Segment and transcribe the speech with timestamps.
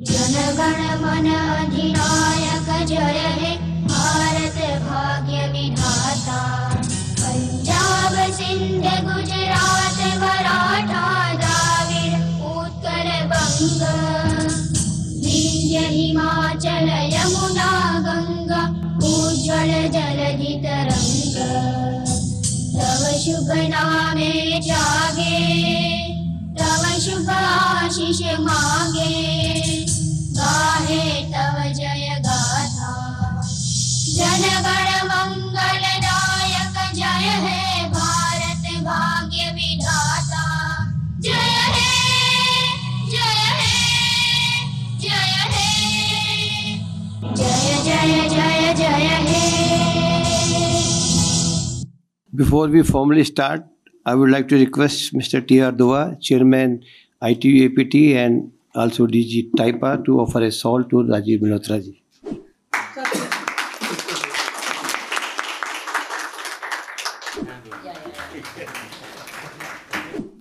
[0.00, 3.50] जनगण मन अधिनायक जय हे
[3.88, 6.38] भारत भाग्य विधाता
[7.20, 11.02] पंजाब सिंध गुजरात मराठा
[11.40, 12.14] द्राविड
[12.52, 13.82] उत्कल बंग
[15.24, 17.68] विंध्य हिमाचल यमुना
[18.06, 18.62] गंगा
[19.10, 21.36] उज्ज्वल जलधि तरंग
[22.72, 24.32] तव शुभ नामे
[24.68, 25.38] जागे
[26.58, 29.89] तव शुभ आशीष मागे
[30.88, 32.20] हे हे हे हे हे
[52.32, 53.64] Before we formally start,
[54.06, 55.46] I would like to request Mr.
[55.46, 55.72] T.R.
[55.72, 56.82] Dua, Chairman
[57.22, 62.02] ITU APT and also DG Taipa to offer a salt to Rajiv Malhotra ji.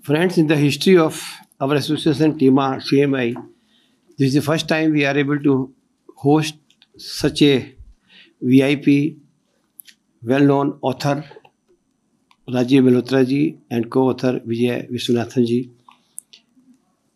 [0.04, 1.24] Friends, in the history of
[1.62, 3.36] our association TIMA uh, CMI,
[4.18, 5.74] this is the first time we are able to
[6.16, 6.56] host
[6.98, 7.76] such a
[8.42, 9.18] VIP,
[10.24, 11.24] well-known author
[12.48, 15.72] Rajiv Malhotra ji and co-author Vijay Viswanathan ji.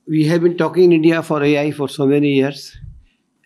[0.05, 2.77] We have been talking in India for AI for so many years,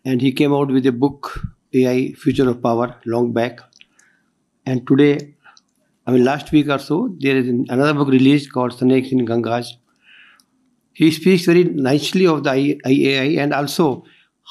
[0.04, 1.40] and he came out with a book,
[1.74, 3.60] AI Future of Power, long back.
[4.66, 5.36] And today,
[6.08, 9.74] I mean, last week or so, there is another book released called Snakes in Gangas.
[10.94, 14.04] He speaks very nicely of the AI and also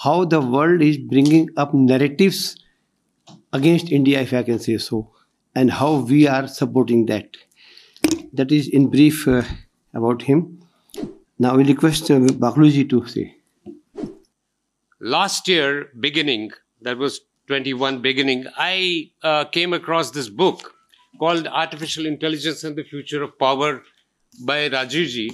[0.04, 2.56] how the world is bringing up narratives
[3.52, 5.10] against India, if I can say so,
[5.56, 7.30] and how we are supporting that.
[8.32, 9.42] That is in brief uh,
[9.94, 10.55] about him.
[11.38, 13.26] Now we request uh, Bakluji to say.
[15.00, 20.72] last year beginning that was 21 beginning i uh, came across this book
[21.22, 23.82] called artificial intelligence and the future of power
[24.50, 25.26] by rajiv ji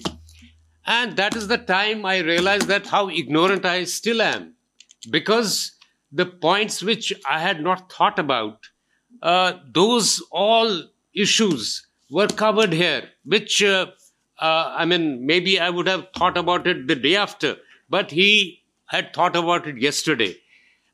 [0.96, 4.52] and that is the time i realized that how ignorant i still am
[5.18, 5.54] because
[6.22, 8.70] the points which i had not thought about
[9.22, 10.70] uh, those all
[11.14, 13.02] issues were covered here
[13.36, 13.86] which uh,
[14.48, 17.56] uh, i mean maybe i would have thought about it the day after
[17.96, 18.30] but he
[18.96, 20.34] had thought about it yesterday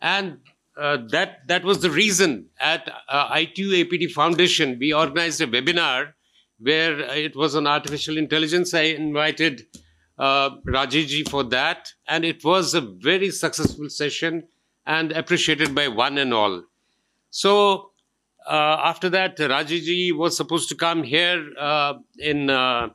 [0.01, 0.39] and
[0.79, 6.13] uh, that that was the reason at uh, ITU APT Foundation we organized a webinar
[6.61, 8.75] where it was on artificial intelligence.
[8.75, 9.67] I invited
[10.19, 14.45] uh, Rajiv ji for that, and it was a very successful session
[14.87, 16.65] and appreciated by one and all.
[17.31, 17.91] So
[18.47, 22.89] uh, after that, Rajiv ji was supposed to come here uh, in uh,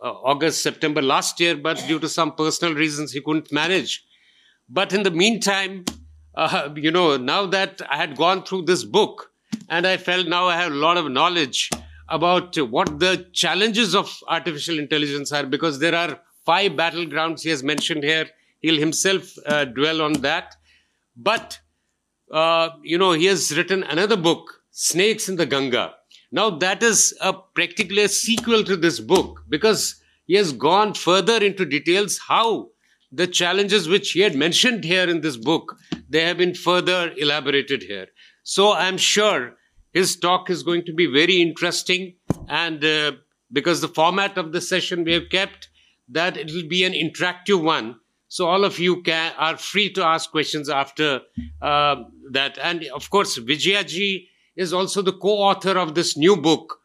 [0.00, 4.04] August, September last year, but due to some personal reasons, he couldn't manage.
[4.68, 5.84] But in the meantime,
[6.34, 9.32] uh, you know, now that I had gone through this book
[9.68, 11.70] and I felt now I have a lot of knowledge
[12.08, 17.62] about what the challenges of artificial intelligence are, because there are five battlegrounds he has
[17.62, 18.26] mentioned here.
[18.60, 20.56] He'll himself uh, dwell on that.
[21.16, 21.58] But,
[22.32, 25.94] uh, you know, he has written another book, Snakes in the Ganga.
[26.30, 31.42] Now, that is a practically a sequel to this book because he has gone further
[31.42, 32.68] into details how
[33.10, 35.76] the challenges which he had mentioned here in this book
[36.08, 38.08] they have been further elaborated here.
[38.42, 39.56] So i'm sure
[39.92, 42.14] his talk is going to be very interesting
[42.48, 43.12] and uh,
[43.52, 45.68] because the format of the session we have kept
[46.10, 47.96] that it will be an interactive one.
[48.28, 51.22] So all of you can are free to ask questions after
[51.62, 51.96] uh,
[52.32, 52.58] that.
[52.58, 54.27] And of course vijaya ji
[54.58, 56.80] is also the co-author of this new book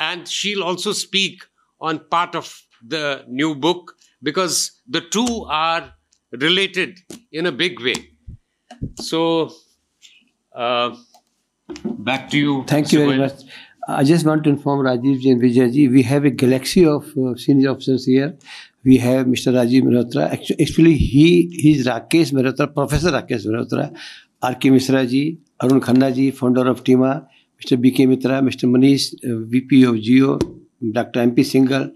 [0.00, 1.44] and she'll also speak
[1.80, 5.92] on part of the new book because the two are
[6.32, 6.98] related
[7.30, 8.10] in a big way.
[8.96, 9.52] So,
[10.54, 10.96] uh,
[11.84, 12.64] back to you.
[12.66, 13.42] Thank you very much.
[13.88, 17.34] I just want to inform Rajiv ji and Vijay we have a galaxy of uh,
[17.36, 18.36] senior officers here.
[18.84, 19.52] We have Mr.
[19.52, 20.30] Rajiv Malhotra.
[20.30, 23.46] Actually, actually he he is Rakesh Malhotra, Professor Rakesh
[24.42, 24.70] R.K.
[24.70, 27.28] Misra ji, Arun Khanna ji, founder of TIMA,
[27.60, 27.78] Mr.
[28.08, 28.68] Mitra, Mr.
[28.68, 30.38] Manish, uh, VP of Jio,
[30.92, 31.20] Dr.
[31.20, 31.42] M.P.
[31.42, 31.92] Singhal,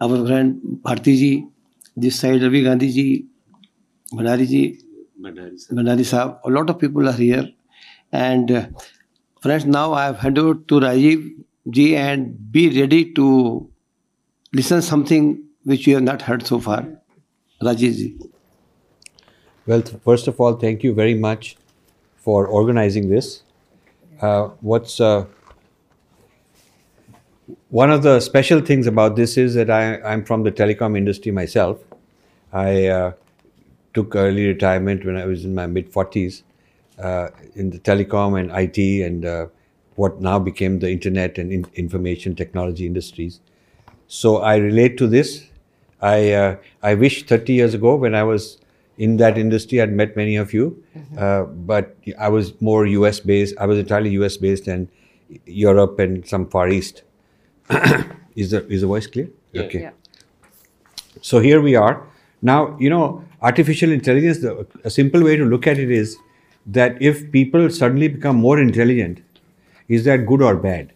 [0.00, 1.46] our friend Bharti ji,
[1.96, 3.26] this side Ravi Gandhi ji,
[4.12, 4.80] Bhandari ji.
[5.20, 7.48] Bhandari Saab, a lot of people are here.
[8.12, 8.66] And uh,
[9.40, 13.70] friends, now I have handed over to Rajiv ji and be ready to
[14.52, 16.86] listen something which you have not heard so far.
[17.62, 18.16] Rajiv ji.
[19.68, 21.56] Well, first of all, thank you very much
[22.16, 23.42] for organizing this.
[24.20, 25.26] Uh, what's uh,
[27.70, 31.32] one of the special things about this is that I, I'm from the telecom industry
[31.32, 31.78] myself.
[32.52, 33.12] I uh,
[33.94, 36.44] took early retirement when I was in my mid 40s
[36.98, 39.46] uh, in the telecom and IT and uh,
[39.96, 43.40] what now became the internet and in- information technology industries.
[44.08, 45.44] So I relate to this.
[46.02, 48.57] I uh, I wish 30 years ago when I was
[48.98, 50.82] in that industry I'd met many of you,
[51.16, 53.54] uh, but I was more US based.
[53.58, 54.88] I was entirely US based and
[55.46, 57.02] Europe and some Far East.
[58.36, 59.28] is the is the voice clear?
[59.54, 59.82] Okay.
[59.82, 59.90] Yeah.
[61.20, 62.06] So here we are.
[62.42, 66.16] Now, you know, artificial intelligence, the, a simple way to look at it is
[66.66, 69.22] that if people suddenly become more intelligent,
[69.88, 70.92] is that good or bad?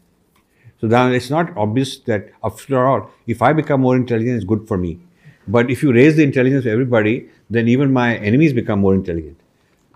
[0.80, 4.66] So now it's not obvious that after all, if I become more intelligent, it's good
[4.68, 5.00] for me.
[5.48, 9.38] But if you raise the intelligence of everybody, then even my enemies become more intelligent.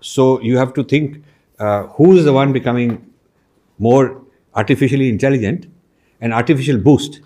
[0.01, 1.23] So you have to think
[1.59, 3.13] uh, who is the one becoming
[3.79, 4.21] more
[4.55, 5.67] artificially intelligent,
[6.21, 7.21] an artificial boost.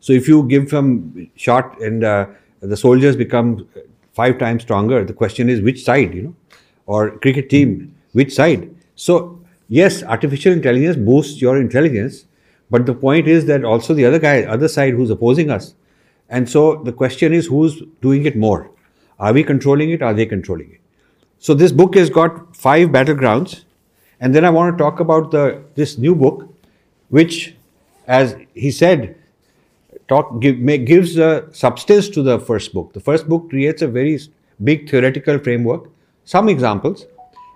[0.00, 2.26] So if you give some shot and uh,
[2.60, 3.68] the soldiers become
[4.12, 6.34] five times stronger, the question is which side, you know,
[6.86, 8.74] or cricket team, which side.
[8.94, 12.26] So yes, artificial intelligence boosts your intelligence,
[12.70, 15.74] but the point is that also the other guy, other side who's opposing us.
[16.28, 18.70] And so the question is who's doing it more?
[19.18, 20.02] Are we controlling it?
[20.02, 20.80] Are they controlling it?
[21.38, 23.64] So this book has got five battlegrounds,
[24.20, 26.48] and then I want to talk about the this new book,
[27.08, 27.54] which,
[28.06, 29.16] as he said,
[30.08, 32.92] talk give, make, gives a substance to the first book.
[32.92, 34.18] The first book creates a very
[34.62, 35.90] big theoretical framework,
[36.24, 37.06] some examples,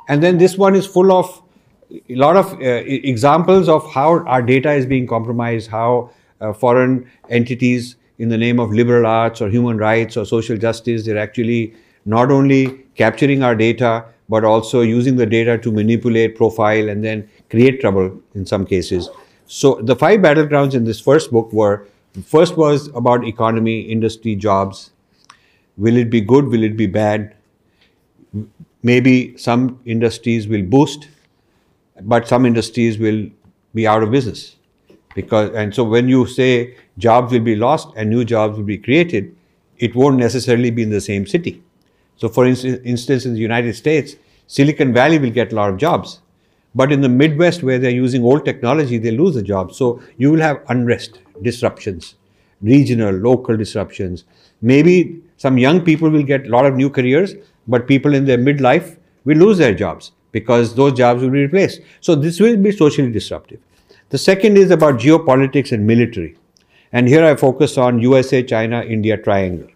[0.09, 1.43] and then this one is full of
[1.91, 6.11] a lot of uh, examples of how our data is being compromised, how
[6.41, 11.05] uh, foreign entities, in the name of liberal arts or human rights or social justice,
[11.07, 11.75] they're actually
[12.05, 17.29] not only capturing our data but also using the data to manipulate, profile, and then
[17.49, 19.09] create trouble in some cases.
[19.47, 21.87] So the five battlegrounds in this first book were
[22.25, 24.91] first was about economy, industry, jobs.
[25.79, 26.47] Will it be good?
[26.47, 27.35] Will it be bad?
[28.83, 31.09] Maybe some industries will boost,
[32.03, 33.29] but some industries will
[33.75, 34.57] be out of business
[35.15, 38.79] because and so when you say jobs will be lost and new jobs will be
[38.79, 39.35] created
[39.79, 41.63] it won't necessarily be in the same city.
[42.17, 44.17] So for instance, instance in the united states
[44.47, 46.21] silicon valley will get a lot of jobs.
[46.73, 49.77] But in the midwest where they're using old technology they lose the jobs.
[49.77, 52.15] So you will have unrest disruptions
[52.63, 54.25] regional local disruptions.
[54.61, 57.35] Maybe some young people will get a lot of new careers
[57.67, 61.81] but people in their midlife will lose their jobs because those jobs will be replaced.
[62.01, 63.61] So this will be socially disruptive
[64.11, 66.37] the second is about geopolitics and military.
[66.93, 69.69] And here I focus on USA, China, India triangle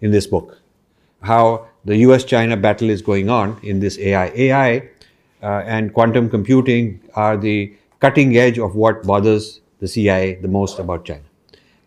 [0.00, 0.60] in this book.
[1.22, 4.26] How the US China battle is going on in this AI.
[4.34, 4.88] AI
[5.42, 10.78] uh, and quantum computing are the cutting edge of what bothers the CIA the most
[10.78, 11.22] about China.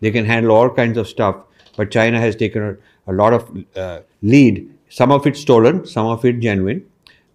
[0.00, 1.36] They can handle all kinds of stuff,
[1.76, 4.70] but China has taken a, a lot of uh, lead.
[4.88, 6.86] Some of it stolen, some of it genuine,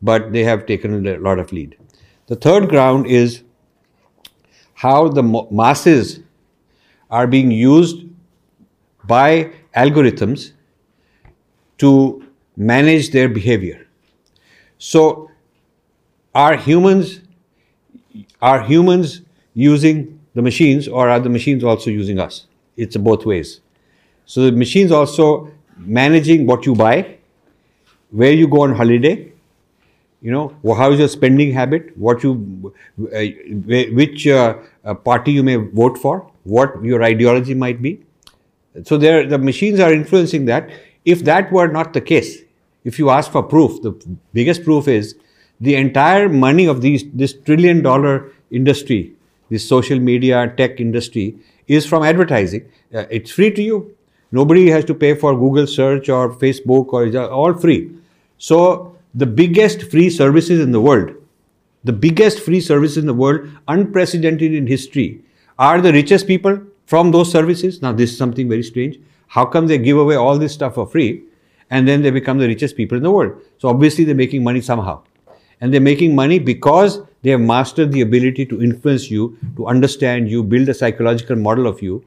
[0.01, 1.77] but they have taken a lot of lead.
[2.27, 3.43] The third ground is
[4.79, 6.21] how the masses
[7.11, 8.05] are being used
[9.05, 10.53] by algorithms
[11.77, 12.23] to
[12.55, 13.87] manage their behavior.
[14.77, 15.29] So,
[16.33, 17.19] are humans
[18.41, 19.21] are humans
[19.53, 22.47] using the machines, or are the machines also using us?
[22.77, 23.59] It's both ways.
[24.25, 27.17] So the machines also managing what you buy,
[28.11, 29.33] where you go on holiday,
[30.21, 31.97] you know how is your spending habit?
[31.97, 32.73] What you
[33.13, 33.23] uh,
[33.93, 36.29] which uh, uh, party you may vote for?
[36.43, 38.03] What your ideology might be?
[38.83, 40.69] So there the machines are influencing that.
[41.05, 42.43] If that were not the case
[42.83, 43.91] if you ask for proof the
[44.33, 45.15] biggest proof is
[45.59, 49.13] the entire money of these this trillion dollar industry
[49.49, 51.35] this social media tech industry
[51.67, 52.65] is from advertising.
[52.93, 53.95] Uh, it's free to you.
[54.31, 57.91] Nobody has to pay for google search or facebook or all free.
[58.37, 61.11] So the biggest free services in the world,
[61.83, 65.21] the biggest free services in the world, unprecedented in history,
[65.57, 67.81] are the richest people from those services.
[67.81, 68.99] Now, this is something very strange.
[69.27, 71.23] How come they give away all this stuff for free
[71.69, 73.41] and then they become the richest people in the world?
[73.57, 75.03] So, obviously, they're making money somehow.
[75.61, 80.29] And they're making money because they have mastered the ability to influence you, to understand
[80.29, 82.03] you, build a psychological model of you,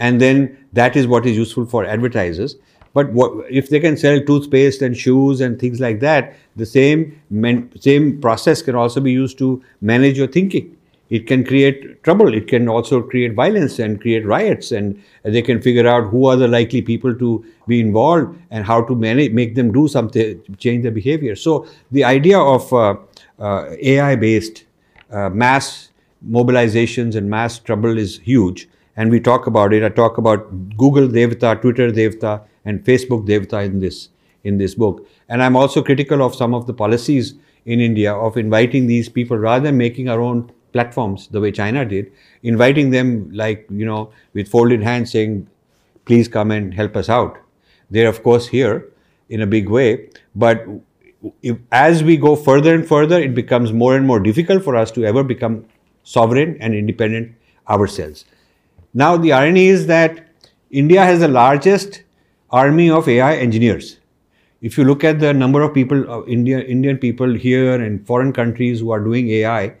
[0.00, 2.56] and then that is what is useful for advertisers.
[2.94, 7.20] But what, if they can sell toothpaste and shoes and things like that, the same
[7.30, 10.76] men, same process can also be used to manage your thinking.
[11.10, 12.34] It can create trouble.
[12.34, 16.36] It can also create violence and create riots, and they can figure out who are
[16.36, 20.82] the likely people to be involved and how to manage, make them do something, change
[20.82, 21.34] their behavior.
[21.34, 22.96] So the idea of uh,
[23.38, 24.64] uh, AI-based
[25.10, 25.90] uh, mass
[26.28, 28.68] mobilizations and mass trouble is huge
[28.98, 29.84] and we talk about it.
[29.84, 34.08] I talk about Google Devta, Twitter Devta, and Facebook Devta in this
[34.44, 35.06] in this book.
[35.28, 37.34] And I'm also critical of some of the policies
[37.64, 41.84] in India of inviting these people rather than making our own platforms the way China
[41.84, 42.10] did,
[42.42, 45.48] inviting them like, you know, with folded hands saying,
[46.04, 47.38] please come and help us out.
[47.90, 48.90] They're, of course, here
[49.28, 50.64] in a big way, but
[51.42, 54.90] if, as we go further and further, it becomes more and more difficult for us
[54.92, 55.66] to ever become
[56.04, 57.34] sovereign and independent
[57.68, 58.24] ourselves.
[58.94, 60.28] Now, the irony is that
[60.70, 62.02] India has the largest
[62.50, 63.98] army of AI engineers.
[64.60, 68.32] If you look at the number of people, uh, India, Indian people here and foreign
[68.32, 69.74] countries who are doing AI,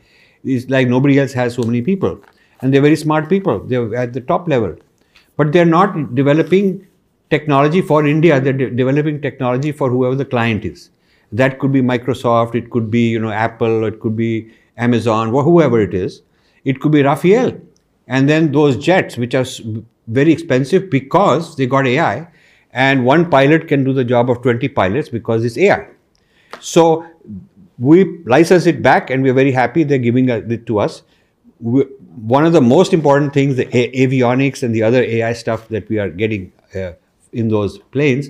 [0.44, 2.20] it's like nobody else has so many people.
[2.60, 3.60] And they're very smart people.
[3.60, 4.76] They're at the top level.
[5.36, 6.86] But they're not developing
[7.30, 8.40] technology for India.
[8.40, 10.90] They're de- developing technology for whoever the client is.
[11.32, 15.42] That could be Microsoft, it could be you know Apple, it could be Amazon, or
[15.42, 16.22] whoever it is.
[16.64, 17.60] It could be Rafale.
[18.06, 19.44] And then those jets, which are
[20.06, 22.28] very expensive because they got AI,
[22.72, 25.88] and one pilot can do the job of 20 pilots because it's AI.
[26.60, 27.06] So
[27.78, 31.02] we license it back and we're very happy they're giving it to us.
[31.60, 31.82] We,
[32.16, 35.98] one of the most important things, the avionics and the other AI stuff that we
[35.98, 36.92] are getting uh,
[37.32, 38.28] in those planes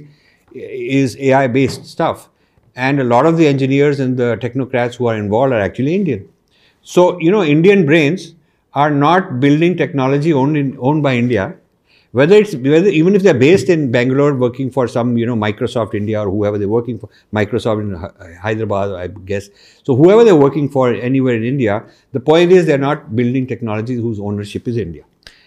[0.54, 2.28] is AI based stuff.
[2.76, 6.28] And a lot of the engineers and the technocrats who are involved are actually Indian.
[6.82, 8.34] So, you know, Indian brains
[8.74, 11.57] are not building technology owned, in, owned by India
[12.12, 15.94] whether it's whether even if they're based in Bangalore working for some you know Microsoft
[15.94, 19.48] India or whoever they're working for Microsoft in Hyderabad I guess.
[19.82, 24.00] So whoever they're working for anywhere in India the point is they're not building technologies
[24.00, 25.04] whose ownership is India.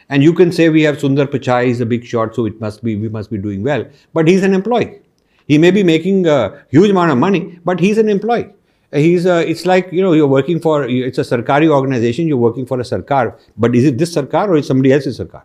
[0.10, 2.84] And you can say we have Sundar Pichai he's a big shot so it must
[2.84, 3.86] be we must be doing well.
[4.14, 5.00] But he's an employee.
[5.48, 8.50] He may be making a huge amount of money but he's an employee.
[8.94, 12.68] He's a, it's like you know you're working for it's a sarkari organization you're working
[12.68, 13.40] for a sarkar.
[13.58, 15.44] But is it this sarkar or is somebody else's sarkar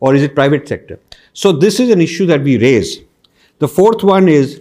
[0.00, 0.98] or is it private sector?
[1.32, 2.98] So this is an issue that we raise.
[3.58, 4.60] The fourth one is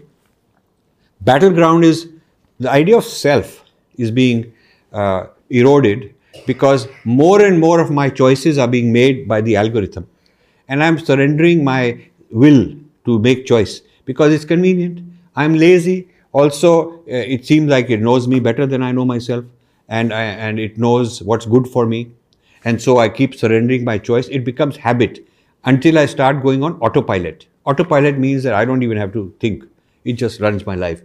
[1.22, 2.10] battleground is
[2.60, 3.64] the idea of self
[3.98, 4.54] is being
[4.94, 6.14] uh, eroded
[6.46, 10.08] because more and more of my choices are being made by the algorithm
[10.68, 12.76] and i'm surrendering my will
[13.06, 15.00] to make choice because it's convenient
[15.36, 19.44] i'm lazy also uh, it seems like it knows me better than i know myself
[19.90, 22.12] and I, and it knows what's good for me
[22.66, 24.28] and so I keep surrendering my choice.
[24.28, 25.27] It becomes habit
[25.68, 27.48] until I start going on autopilot.
[27.66, 29.66] Autopilot means that I don't even have to think.
[30.06, 31.02] It just runs my life.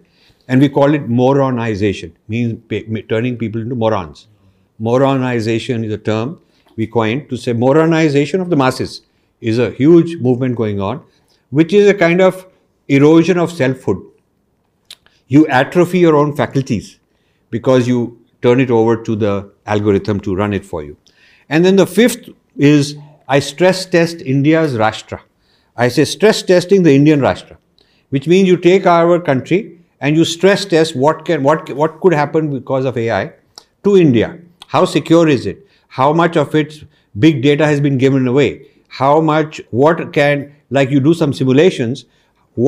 [0.48, 2.60] And we call it moronization, means
[3.08, 4.28] turning people into morons.
[4.80, 6.40] Moronization is a term
[6.76, 9.02] we coined to say moronization of the masses
[9.40, 11.04] is a huge movement going on,
[11.50, 12.46] which is a kind of
[12.88, 14.00] erosion of selfhood.
[15.26, 16.98] You atrophy your own faculties
[17.50, 20.96] because you turn it over to the algorithm to run it for you.
[21.48, 22.96] And then the fifth is
[23.34, 25.18] I stress test India's Rashtra.
[25.74, 27.56] I say stress testing the Indian Rashtra,
[28.10, 32.12] which means you take our country and you stress test what can what what could
[32.12, 33.32] happen because of AI
[33.84, 34.28] to India.
[34.66, 35.66] How secure is it?
[35.88, 36.84] How much of its
[37.24, 38.68] big data has been given away?
[39.00, 42.04] How much what can like you do some simulations?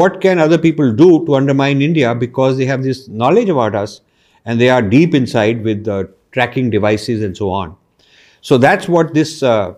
[0.00, 4.00] What can other people do to undermine India because they have this knowledge about us
[4.46, 7.76] and they are deep inside with the tracking devices and so on.
[8.40, 9.74] So that's what this uh,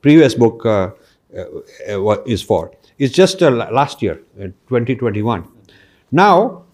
[0.00, 0.90] previous book uh,
[1.36, 2.72] uh, is for.
[2.98, 5.46] It's just uh, last year, 2021.
[6.10, 6.64] Now,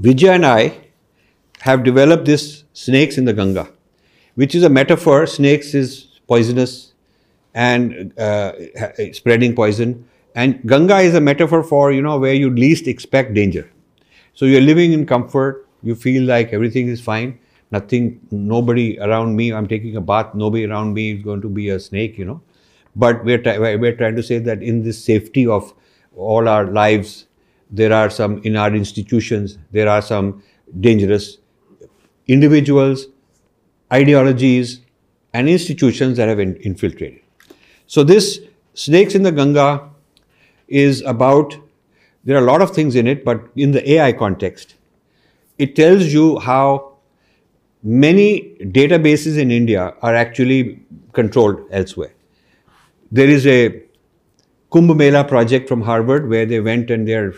[0.00, 0.78] Vijay and I
[1.60, 3.68] have developed this snakes in the Ganga,
[4.34, 5.26] which is a metaphor.
[5.26, 6.94] Snakes is poisonous
[7.52, 8.52] and uh,
[9.12, 13.70] spreading poison, and Ganga is a metaphor for you know where you least expect danger.
[14.34, 15.66] So you're living in comfort.
[15.82, 17.38] You feel like everything is fine
[17.70, 21.68] nothing, nobody around me, I'm taking a bath, nobody around me is going to be
[21.68, 22.42] a snake, you know.
[22.96, 23.40] But we're,
[23.78, 25.72] we're trying to say that in this safety of
[26.16, 27.26] all our lives,
[27.70, 30.42] there are some, in our institutions, there are some
[30.80, 31.38] dangerous
[32.26, 33.06] individuals,
[33.92, 34.80] ideologies,
[35.32, 37.20] and institutions that have in, infiltrated.
[37.86, 38.40] So, this
[38.74, 39.90] Snakes in the Ganga
[40.68, 41.56] is about,
[42.24, 44.76] there are a lot of things in it, but in the AI context,
[45.58, 46.89] it tells you how
[47.82, 50.80] many databases in India are actually
[51.12, 52.12] controlled elsewhere.
[53.10, 53.82] There is a
[54.70, 57.34] Kumbh Mela project from Harvard where they went and they're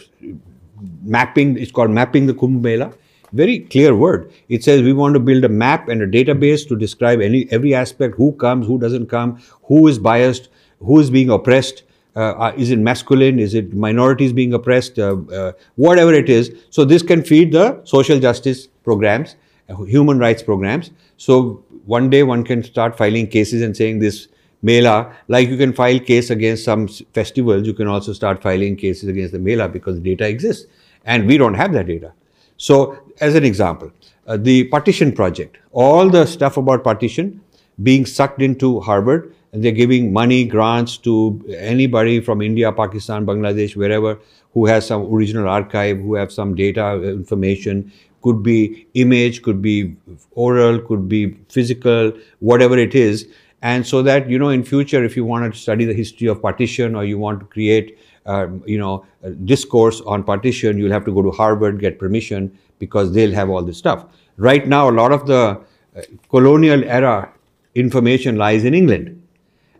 [1.02, 2.92] mapping, it's called Mapping the Kumbh Mela.
[3.32, 4.30] Very clear word.
[4.50, 7.74] It says we want to build a map and a database to describe any every
[7.74, 11.84] aspect who comes, who doesn't come, who is biased, who is being oppressed,
[12.14, 16.54] uh, uh is it masculine, is it minorities being oppressed, uh, uh, whatever it is.
[16.68, 19.36] So, this can feed the social justice programs
[19.68, 20.90] human rights programs.
[21.16, 24.28] So one day one can start filing cases and saying this
[24.62, 29.08] Mela, like you can file case against some festivals, you can also start filing cases
[29.08, 30.66] against the Mela because the data exists.
[31.04, 32.12] and we don't have that data.
[32.56, 33.90] So, as an example,
[34.26, 37.40] uh, the partition project, all the stuff about partition
[37.82, 43.76] being sucked into Harvard, and they're giving money, grants to anybody from India, Pakistan, Bangladesh,
[43.76, 44.18] wherever,
[44.54, 49.60] who has some original archive, who have some data uh, information, could be image, could
[49.60, 49.96] be
[50.32, 53.28] oral, could be physical, whatever it is.
[53.62, 56.42] And so that, you know, in future, if you want to study the history of
[56.42, 59.06] partition or you want to create, um, you know,
[59.44, 63.62] discourse on partition, you'll have to go to Harvard, get permission because they'll have all
[63.62, 64.06] this stuff.
[64.36, 65.60] Right now, a lot of the
[65.96, 67.32] uh, colonial era
[67.74, 69.21] information lies in England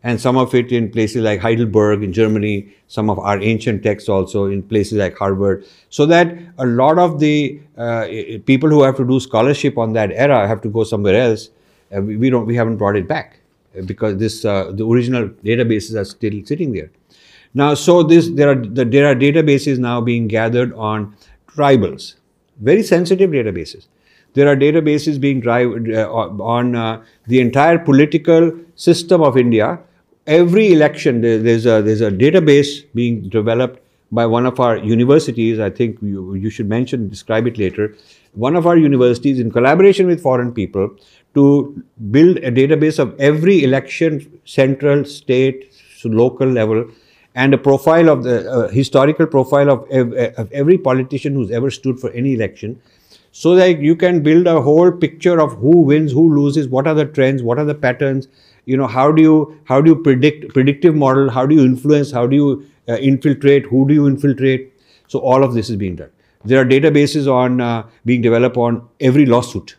[0.05, 4.09] and some of it in places like Heidelberg in Germany, some of our ancient texts
[4.09, 5.65] also in places like Harvard.
[5.91, 8.07] So that a lot of the uh,
[8.47, 11.51] people who have to do scholarship on that era have to go somewhere else.
[11.97, 13.39] Uh, we, don't, we haven't brought it back
[13.87, 16.91] because this uh, the original databases are still sitting there.
[17.55, 21.15] Now, so this there are the, there are databases now being gathered on
[21.47, 22.15] tribals,
[22.61, 23.87] very sensitive databases.
[24.35, 29.79] There are databases being drive, uh, on uh, the entire political system of India
[30.27, 35.59] every election there's a there's a database being developed by one of our universities.
[35.59, 37.97] I think you, you should mention describe it later.
[38.35, 40.95] One of our universities in collaboration with foreign people
[41.35, 45.73] to build a database of every election central state
[46.05, 46.85] local level
[47.35, 51.71] and a profile of the uh, historical profile of, ev- of every politician who's ever
[51.71, 52.81] stood for any election
[53.31, 56.95] so that you can build a whole picture of who wins who loses what are
[56.95, 58.27] the trends what are the patterns
[58.65, 62.11] you know how do you how do you predict predictive model how do you influence
[62.11, 64.73] how do you uh, infiltrate who do you infiltrate?
[65.09, 66.11] So all of this is being done.
[66.45, 69.77] There are databases on uh, being developed on every lawsuit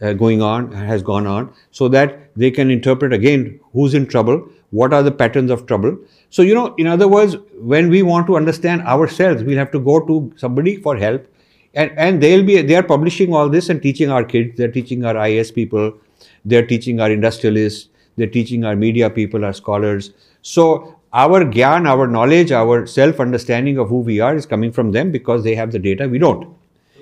[0.00, 4.48] uh, going on has gone on so that they can interpret again who's in trouble
[4.70, 5.96] what are the patterns of trouble.
[6.30, 9.80] So you know in other words when we want to understand ourselves we'll have to
[9.80, 11.26] go to somebody for help
[11.74, 15.04] and and they'll be they are publishing all this and teaching our kids they're teaching
[15.04, 15.92] our is people
[16.44, 20.12] they're teaching our industrialists they're teaching our media people, our scholars.
[20.42, 25.10] So our gyan, our knowledge, our self-understanding of who we are is coming from them
[25.10, 26.54] because they have the data, we don't.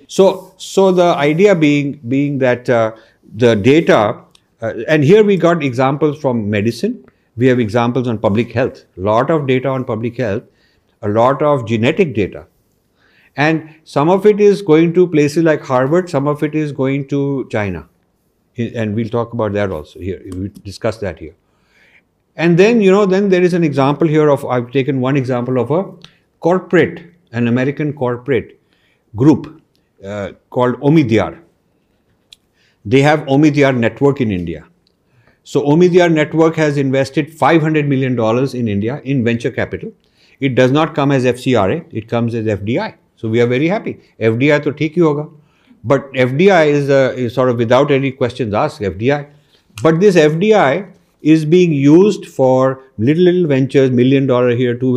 [0.07, 2.93] So, so the idea being being that uh,
[3.35, 4.21] the data,
[4.61, 7.05] uh, and here we got examples from medicine.
[7.37, 8.85] We have examples on public health.
[8.97, 10.45] A lot of data on public health,
[11.03, 12.47] a lot of genetic data,
[13.37, 16.11] and some of it is going to places like Harvard.
[16.11, 17.89] Some of it is going to China
[18.57, 20.23] and we'll talk about that also here.
[20.33, 21.35] We discuss that here.
[22.37, 25.59] And then, you know, then there is an example here of, I've taken one example
[25.59, 25.93] of a
[26.41, 28.61] corporate, an American corporate
[29.15, 29.63] group
[30.05, 31.41] uh, called Omidyar.
[32.85, 34.67] They have Omidyar Network in India.
[35.45, 38.19] So Omidyar Network has invested $500 million
[38.57, 39.93] in India in venture capital.
[40.41, 42.97] It does not come as FCRA, it comes as FDI.
[43.17, 44.01] So we are very happy.
[44.19, 45.31] FDI to theek hi hoga.
[45.85, 49.29] But FDI is, uh, is sort of without any questions asked, FDI.
[49.83, 54.95] But this FDI is being used for little little ventures, million dollar here, two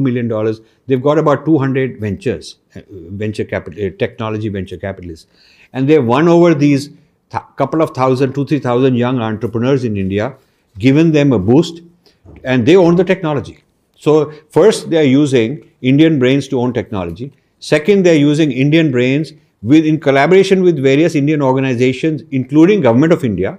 [0.00, 0.60] million, dollars.
[0.86, 5.26] They've got about 200 ventures, uh, venture capital, uh, technology venture capitalists,
[5.72, 6.88] and they've won over these
[7.30, 10.34] th- couple of thousand, two three thousand young entrepreneurs in India,
[10.78, 11.82] given them a boost,
[12.44, 13.62] and they own the technology.
[13.96, 17.32] So first they are using Indian brains to own technology.
[17.58, 23.12] Second, they are using Indian brains with in collaboration with various Indian organizations, including Government
[23.12, 23.58] of India,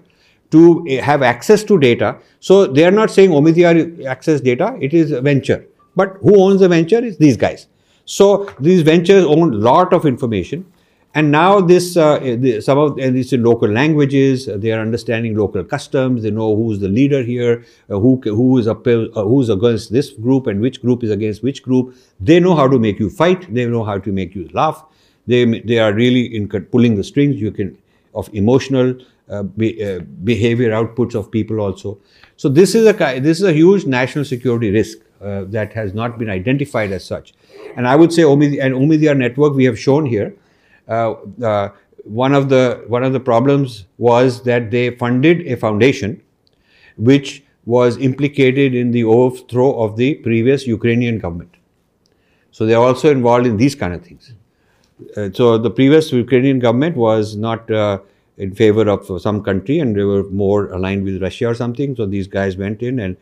[0.52, 2.18] to eh, have access to data.
[2.40, 5.66] So they are not saying Omidyar access data, it is a venture.
[5.96, 7.68] But who owns the venture is these guys.
[8.06, 10.66] So these ventures own a lot of information.
[11.14, 15.62] And now this, uh, the, some of and these local languages, they are understanding local
[15.62, 16.24] customs.
[16.24, 20.12] They know who's the leader here, uh, who who is up, uh, who's against this
[20.12, 21.96] group, and which group is against which group.
[22.22, 23.54] They know how to make you fight.
[23.54, 24.86] They know how to make you laugh.
[25.32, 27.42] They, they are really in pulling the strings.
[27.46, 27.78] You can
[28.14, 28.96] of emotional
[29.30, 31.98] uh, be, uh, behavior outputs of people also.
[32.38, 36.18] So this is a this is a huge national security risk uh, that has not
[36.20, 37.34] been identified as such.
[37.76, 40.34] And I would say and Omidyar network we have shown here.
[40.88, 41.14] Uh,
[41.44, 41.70] uh,
[42.04, 46.22] one of the one of the problems was that they funded a foundation,
[46.98, 51.56] which was implicated in the overthrow of the previous Ukrainian government.
[52.50, 54.34] So they are also involved in these kind of things
[55.34, 58.00] so the previous Ukrainian government was not uh,
[58.38, 61.96] in favor of some country and they were more aligned with Russia or something.
[61.96, 63.18] So these guys went in and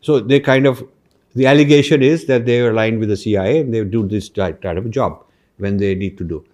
[0.00, 0.86] so they kind of,
[1.34, 4.64] the allegation is that they are aligned with the CIA and they do this type
[4.64, 5.24] of job
[5.58, 6.44] when they need to do.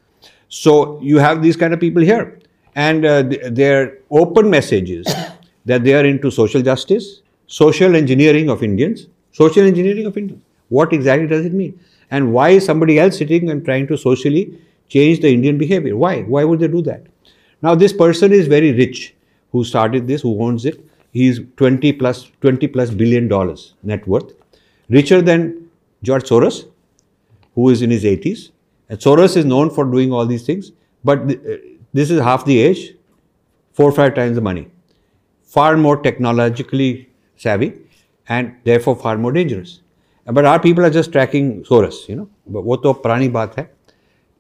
[0.48, 2.38] So you have these kind of people here
[2.74, 5.06] and uh, their open messages
[5.64, 10.42] that they are into social justice, social engineering of Indians, social engineering of Indians.
[10.68, 11.78] What exactly does it mean?
[12.12, 15.96] And why is somebody else sitting and trying to socially change the Indian behavior?
[15.96, 16.22] Why?
[16.22, 17.06] Why would they do that?
[17.62, 19.14] Now, this person is very rich
[19.52, 20.80] who started this, who owns it.
[21.12, 24.32] He's 20 plus, 20 plus billion dollars net worth,
[24.90, 25.68] richer than
[26.02, 26.68] George Soros,
[27.54, 28.50] who is in his 80s.
[28.88, 30.72] And Soros is known for doing all these things,
[31.04, 31.56] but th- uh,
[31.92, 32.94] this is half the age,
[33.72, 34.68] four or five times the money.
[35.44, 37.74] Far more technologically savvy
[38.28, 39.81] and therefore far more dangerous.
[40.27, 42.29] But our people are just tracking Soros, you know.
[42.47, 43.69] But वो तो पुरानी बात है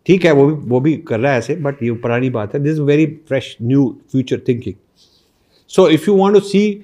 [0.05, 2.59] ठीक है वो भी वो भी कर रहा है ऐसे बट ये पुरानी बात है
[2.63, 4.75] this very fresh new future thinking
[5.75, 6.83] so if you want to see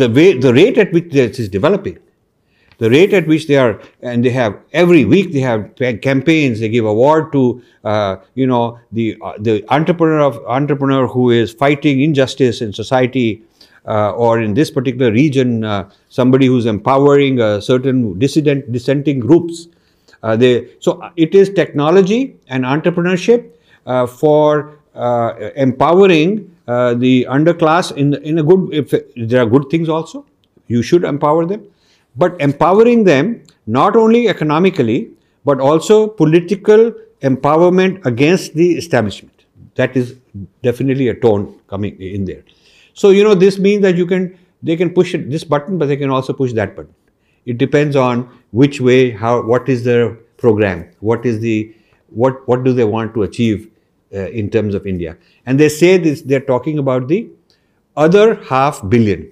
[0.00, 1.94] the way the rate at which this is developing
[2.78, 6.60] the rate at which they are and they have every week they have ca- campaigns
[6.60, 11.52] they give award to uh, you know the uh, the entrepreneur of entrepreneur who is
[11.52, 13.51] fighting injustice in society uh,
[13.85, 19.67] or in this particular region uh, somebody who's empowering a certain dissident dissenting groups
[20.23, 23.49] uh, they so it is technology and entrepreneurship
[23.85, 29.69] uh, for uh, empowering uh, the underclass in in a good if there are good
[29.69, 30.25] things also
[30.67, 31.65] you should empower them.
[32.15, 35.11] But empowering them not only economically
[35.45, 39.33] but also political empowerment against the establishment.
[39.75, 40.15] That is
[40.61, 42.43] definitely a tone coming in there
[42.93, 45.87] so you know this means that you can they can push it, this button but
[45.87, 46.93] they can also push that button.
[47.45, 51.73] It depends on which way how what is their program what is the
[52.09, 53.69] what what do they want to achieve
[54.13, 55.17] uh, in terms of india.
[55.45, 57.29] And they say this they're talking about the
[57.95, 59.31] other half billion.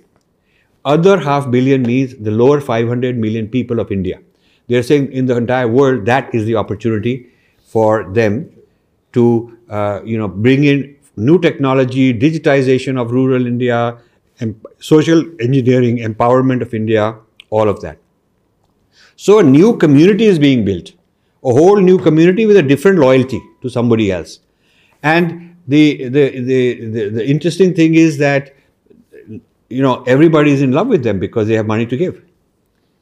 [0.83, 4.19] Other half billion means the lower 500 million people of India.
[4.67, 7.27] They're saying in the entire world that is the opportunity
[7.63, 8.49] for them
[9.13, 10.95] to uh, you know bring in
[11.29, 13.97] new technology, digitization of rural India,
[14.79, 17.15] social engineering, empowerment of India,
[17.49, 17.97] all of that.
[19.15, 20.93] So a new community is being built,
[21.43, 24.39] a whole new community with a different loyalty to somebody else.
[25.03, 28.53] And the the the, the, the interesting thing is that
[29.69, 32.21] you know everybody is in love with them because they have money to give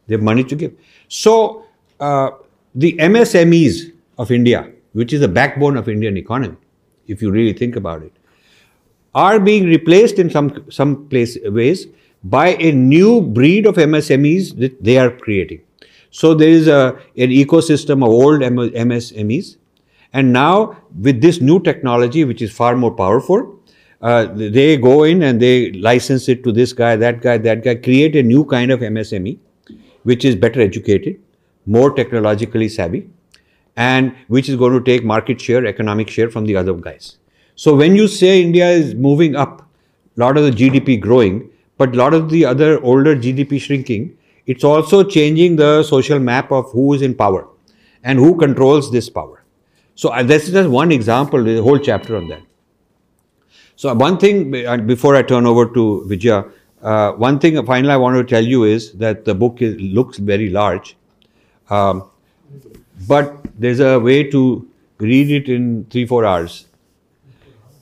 [0.07, 0.73] they have money to give
[1.07, 1.65] so
[1.99, 2.29] uh,
[2.75, 6.57] the msmes of india which is the backbone of indian economy
[7.09, 8.11] if you really think about it
[9.15, 11.87] are being replaced in some some place ways
[12.23, 15.61] by a new breed of msmes that they are creating.
[16.11, 19.57] So there is a, an ecosystem of old msmes
[20.13, 23.59] and now with this new technology which is far more powerful
[24.01, 27.75] uh, they go in and they license it to this guy, that guy, that guy,
[27.75, 29.37] create a new kind of MSME,
[30.03, 31.19] which is better educated,
[31.65, 33.09] more technologically savvy,
[33.79, 37.17] and which is going to take market share, economic share from the other guys.
[37.55, 41.95] So when you say India is moving up, a lot of the GDP growing, but
[41.95, 46.69] a lot of the other older GDP shrinking, it's also changing the social map of
[46.71, 47.47] who is in power
[48.03, 49.45] and who controls this power.
[49.95, 52.41] So uh, this is just one example, there's a whole chapter on that.
[53.77, 56.43] So one thing uh, before I turn over to Vijaya,
[56.81, 60.17] uh, one thing finally I want to tell you is that the book is, looks
[60.17, 60.97] very large,
[61.69, 62.09] um,
[63.07, 64.67] but there's a way to
[64.99, 66.67] read it in three four hours,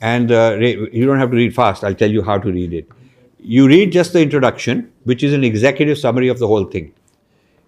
[0.00, 1.84] and uh, you don't have to read fast.
[1.84, 2.88] I'll tell you how to read it.
[3.38, 6.92] You read just the introduction, which is an executive summary of the whole thing.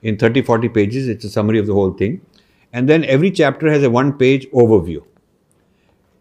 [0.02, 2.20] In 30 40 pages, it's a summary of the whole thing,
[2.72, 5.02] and then every chapter has a one page overview,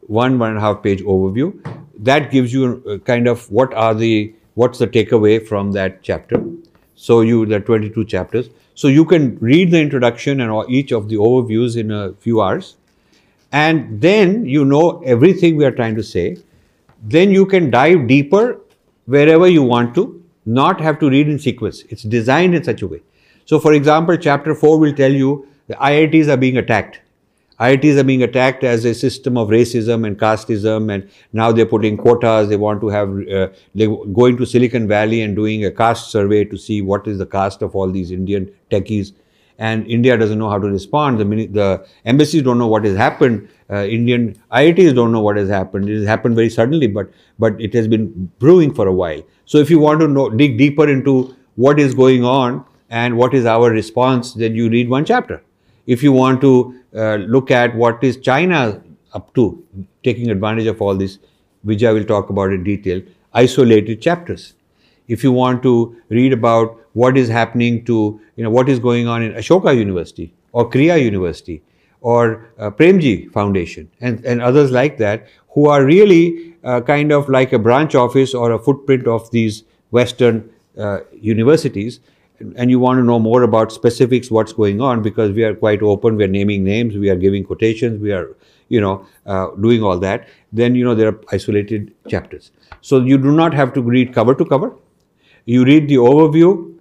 [0.08, 1.54] one one and a half page overview
[2.00, 6.42] that gives you a kind of what are the what's the takeaway from that chapter
[6.96, 11.18] so you are 22 chapters so you can read the introduction and each of the
[11.18, 12.78] overviews in a few hours.
[13.52, 16.38] And then you know everything we are trying to say.
[17.04, 18.62] Then you can dive deeper
[19.06, 21.84] wherever you want to not have to read in sequence.
[21.90, 23.02] It's designed in such a way.
[23.44, 27.02] So for example chapter 4 will tell you the iits are being attacked
[27.60, 31.98] IITs are being attacked as a system of racism and casteism, and now they're putting
[31.98, 32.48] quotas.
[32.48, 33.48] They want to have uh,
[34.14, 37.62] going to Silicon Valley and doing a caste survey to see what is the caste
[37.62, 39.12] of all these Indian techies.
[39.58, 41.20] And India doesn't know how to respond.
[41.20, 43.50] The, the embassies don't know what has happened.
[43.70, 45.90] Uh, Indian IITs don't know what has happened.
[45.90, 49.22] It has happened very suddenly, but but it has been brewing for a while.
[49.46, 53.34] So if you want to know, dig deeper into what is going on and what
[53.34, 55.44] is our response, then you read one chapter.
[55.86, 58.82] If you want to uh, look at what is China
[59.14, 59.64] up to,
[60.04, 61.20] taking advantage of all this,
[61.64, 63.02] which I will talk about in detail,
[63.34, 64.54] isolated chapters.
[65.08, 69.08] If you want to read about what is happening to, you know, what is going
[69.08, 71.64] on in Ashoka University or Krea University
[72.02, 77.28] or uh, Premji Foundation and, and others like that, who are really uh, kind of
[77.30, 82.00] like a branch office or a footprint of these Western uh, universities,
[82.56, 85.82] and you want to know more about specifics, what's going on, because we are quite
[85.82, 88.36] open, we are naming names, we are giving quotations, we are,
[88.70, 92.52] you know, uh, doing all that, then, you know, there are isolated chapters.
[92.82, 94.76] So you do not have to read cover to cover.
[95.46, 96.78] You read the overview,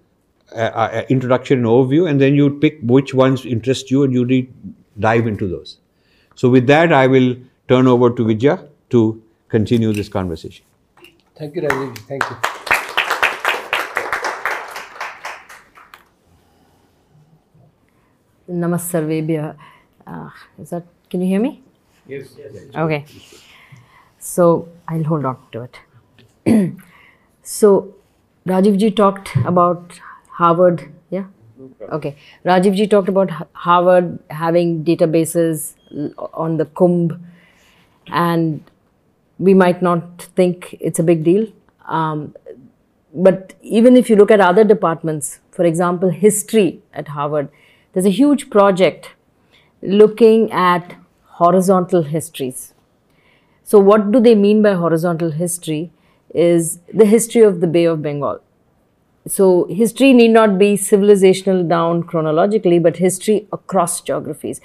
[0.52, 4.24] uh, uh, introduction and overview, and then you pick which ones interest you and you
[4.24, 4.52] read,
[4.98, 5.78] dive into those.
[6.34, 7.36] So with that, I will
[7.68, 10.64] turn over to Vijaya to continue this conversation.
[11.36, 11.98] Thank you, Rajiv.
[11.98, 12.47] Thank you.
[18.50, 19.56] Namassarvebhya.
[20.06, 21.62] Uh, is that, can you hear me?
[22.06, 22.34] Yes.
[22.38, 22.52] Yes.
[22.74, 23.04] Okay.
[24.18, 26.76] So I'll hold on to it.
[27.42, 27.94] so
[28.46, 30.90] Rajivji talked about Harvard.
[31.10, 31.24] Yeah.
[31.92, 32.16] Okay.
[32.44, 35.74] Rajivji talked about Harvard having databases
[36.32, 37.20] on the Kumbh,
[38.08, 38.62] and
[39.38, 41.46] we might not think it's a big deal.
[41.86, 42.34] Um,
[43.14, 47.48] but even if you look at other departments, for example, history at Harvard,
[47.92, 49.14] there's a huge project
[49.82, 50.96] looking at
[51.42, 52.74] horizontal histories.
[53.64, 55.90] So, what do they mean by horizontal history?
[56.34, 58.40] Is the history of the Bay of Bengal.
[59.26, 64.60] So, history need not be civilizational down chronologically, but history across geographies.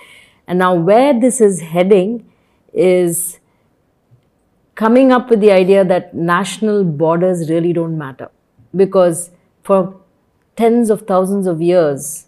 [0.48, 2.30] And now, where this is heading
[2.74, 3.40] is
[4.76, 8.30] coming up with the idea that national borders really don't matter
[8.76, 9.30] because
[9.64, 9.96] for
[10.56, 12.28] tens of thousands of years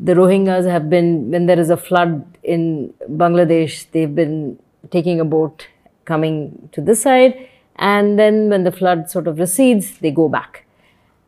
[0.00, 4.58] the rohingyas have been when there is a flood in bangladesh they've been
[4.90, 5.66] taking a boat
[6.04, 10.64] coming to this side and then when the flood sort of recedes they go back.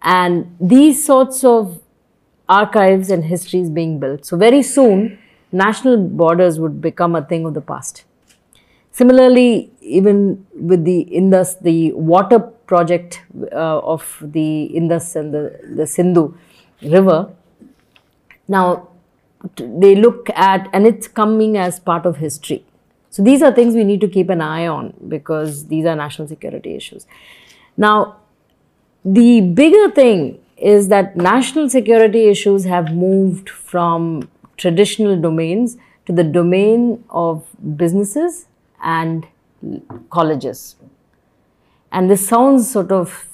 [0.02, 1.80] And these sorts of
[2.48, 4.26] archives and histories being built.
[4.26, 5.18] So very soon
[5.52, 8.04] national borders would become a thing of the past.
[8.92, 15.86] Similarly, even with the Indus, the water project uh, of the Indus and the, the
[15.86, 16.34] Sindhu
[16.82, 17.32] river,
[18.50, 18.88] now
[19.56, 22.64] they look at, and it's coming as part of history.
[23.08, 26.28] So these are things we need to keep an eye on because these are national
[26.28, 27.06] security issues.
[27.76, 28.16] Now,
[29.04, 36.24] the bigger thing is that national security issues have moved from traditional domains to the
[36.24, 38.46] domain of businesses
[38.82, 39.26] and
[40.10, 40.76] colleges.
[41.92, 43.26] And this sounds sort of,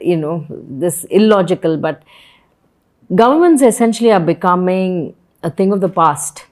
[0.00, 2.02] you know, this illogical, but
[3.14, 6.46] governments essentially are becoming a thing of the past.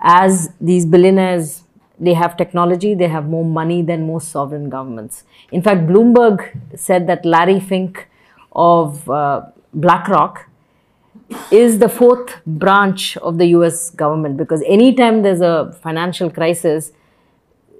[0.00, 1.62] As these billionaires,
[1.98, 5.24] they have technology, they have more money than most sovereign governments.
[5.50, 8.08] In fact, Bloomberg said that Larry Fink
[8.52, 10.48] of uh, BlackRock
[11.50, 16.92] is the fourth branch of the US government because anytime there's a financial crisis,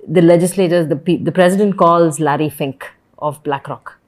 [0.06, 3.98] the legislators, the, the president calls Larry Fink of BlackRock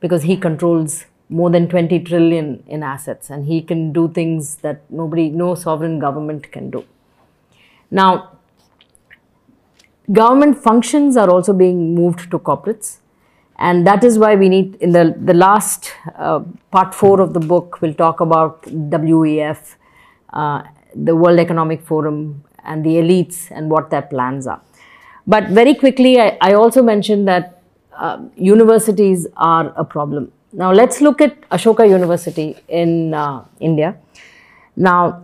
[0.00, 1.04] because he controls
[1.38, 5.98] more than 20 trillion in assets and he can do things that nobody, no sovereign
[5.98, 6.84] government can do.
[7.90, 8.38] Now,
[10.12, 12.98] government functions are also being moved to corporates
[13.58, 16.40] and that is why we need in the the last uh,
[16.70, 19.76] part 4 of the book we'll talk about WEF
[20.32, 20.62] uh,
[20.94, 24.60] the World Economic Forum and the elites and what their plans are
[25.26, 27.62] but very quickly I, I also mentioned that
[27.96, 33.96] uh, universities are a problem now let's look at Ashoka University in uh, India.
[34.76, 35.22] Now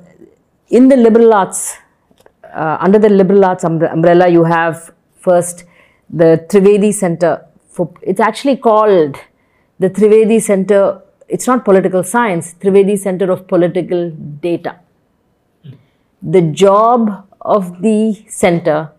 [0.69, 1.77] in the liberal arts
[2.45, 5.65] uh, under the liberal arts umbrella you have first
[6.11, 9.17] the Trivedi Center for it's actually called
[9.79, 14.11] the Trivedi Center it's not political science Trivedi Center of Political
[14.41, 14.81] Data.
[16.23, 18.93] The job of the center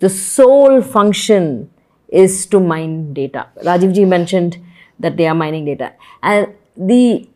[0.00, 1.70] the sole function
[2.08, 3.46] is to mine data.
[3.62, 4.58] Rajivji mentioned
[4.98, 7.28] that they are mining data and the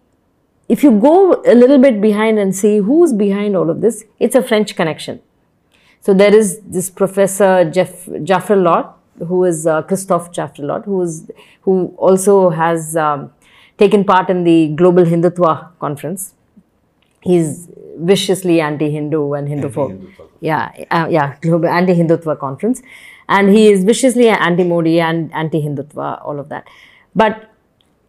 [0.69, 4.35] if you go a little bit behind and see who's behind all of this it's
[4.35, 5.21] a French connection
[6.07, 8.93] so there is this professor Jeff Jaffrelot,
[9.27, 11.29] who is uh, Christophe Jaffrelot, who is
[11.63, 13.33] who also has um,
[13.77, 16.35] taken part in the Global Hindutva conference.
[17.23, 20.29] He's viciously anti-Hindu and Hindu-phobic.
[20.39, 22.83] Yeah, uh, yeah, global anti-Hindutva conference,
[23.29, 26.69] and he is viciously anti-Modi and anti-Hindutva, all of that.
[27.17, 27.51] But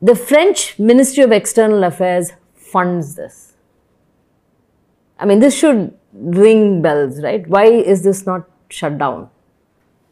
[0.01, 3.53] the French Ministry of External Affairs funds this.
[5.17, 7.47] I mean, this should ring bells, right?
[7.47, 9.29] Why is this not shut down?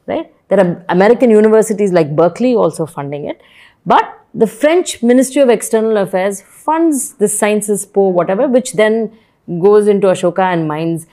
[0.07, 0.33] Right?
[0.47, 3.41] There are American universities like Berkeley also funding it,
[3.85, 9.17] but the French Ministry of External Affairs funds the sciences po whatever, which then
[9.59, 11.07] goes into Ashoka and mines.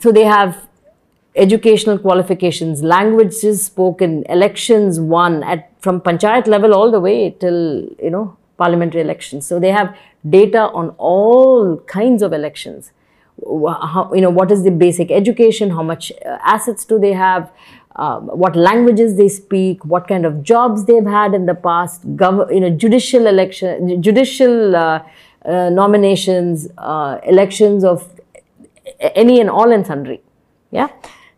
[0.00, 0.68] So they have
[1.34, 8.10] educational qualifications, languages spoken, elections won at from panchayat level all the way till you
[8.10, 9.46] know parliamentary elections.
[9.46, 9.96] So they have
[10.28, 12.92] data on all kinds of elections.
[13.44, 15.70] How, you know, what is the basic education?
[15.70, 17.50] How much uh, assets do they have?
[17.96, 19.84] Um, what languages they speak?
[19.84, 22.06] What kind of jobs they've had in the past?
[22.16, 25.02] Gov- you know, judicial election, judicial uh,
[25.44, 28.08] uh, nominations, uh, elections of
[29.00, 30.22] any and all and sundry.
[30.70, 30.88] Yeah.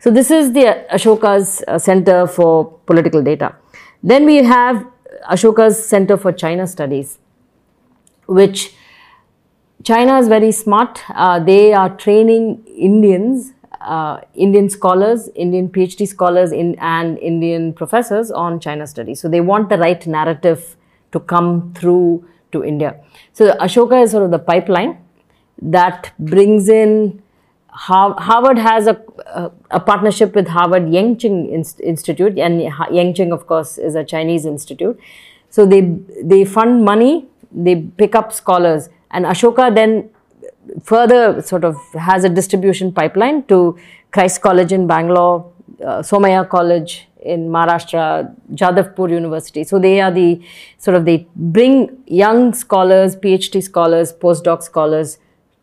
[0.05, 3.55] So this is the Ashoka's uh, Center for Political Data.
[4.03, 4.87] Then we have
[5.31, 7.19] Ashoka's Center for China Studies,
[8.27, 8.75] which
[9.83, 11.01] China is very smart.
[11.09, 18.31] Uh, they are training Indians, uh, Indian scholars, Indian PhD scholars, in, and Indian professors
[18.31, 19.21] on China studies.
[19.23, 20.77] So they want the right narrative
[21.13, 23.03] to come through to India.
[23.33, 24.99] So Ashoka is sort of the pipeline
[25.63, 27.23] that brings in.
[27.75, 33.47] Har- Harvard has a, a, a partnership with Harvard Yenching Inst- Institute, and Yenching, of
[33.47, 34.99] course, is a Chinese institute.
[35.51, 35.81] So they
[36.23, 40.11] they fund money, they pick up scholars, and Ashoka then
[40.83, 43.77] further sort of has a distribution pipeline to
[44.13, 45.51] Christ College in Bangalore,
[45.85, 49.65] uh, Somaiya College in Maharashtra, Jadavpur University.
[49.65, 50.41] So they are the
[50.79, 55.19] sort of they bring young scholars, PhD scholars, postdoc scholars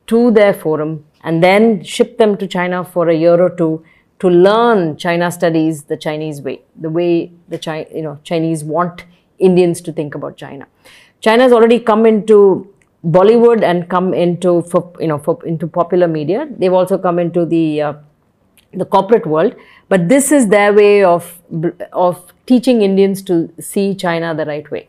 [0.08, 3.84] to their forum and then ship them to China for a year or two
[4.19, 9.05] to learn China studies the Chinese way, the way the Chi- you know Chinese want
[9.39, 10.67] Indians to think about China.
[11.19, 12.71] China has already come into
[13.03, 16.47] Bollywood and come into for, you know for, into popular media.
[16.49, 17.93] They've also come into the uh,
[18.73, 19.55] the corporate world,
[19.89, 21.41] but this is their way of
[21.91, 24.88] of teaching Indians to see China the right way,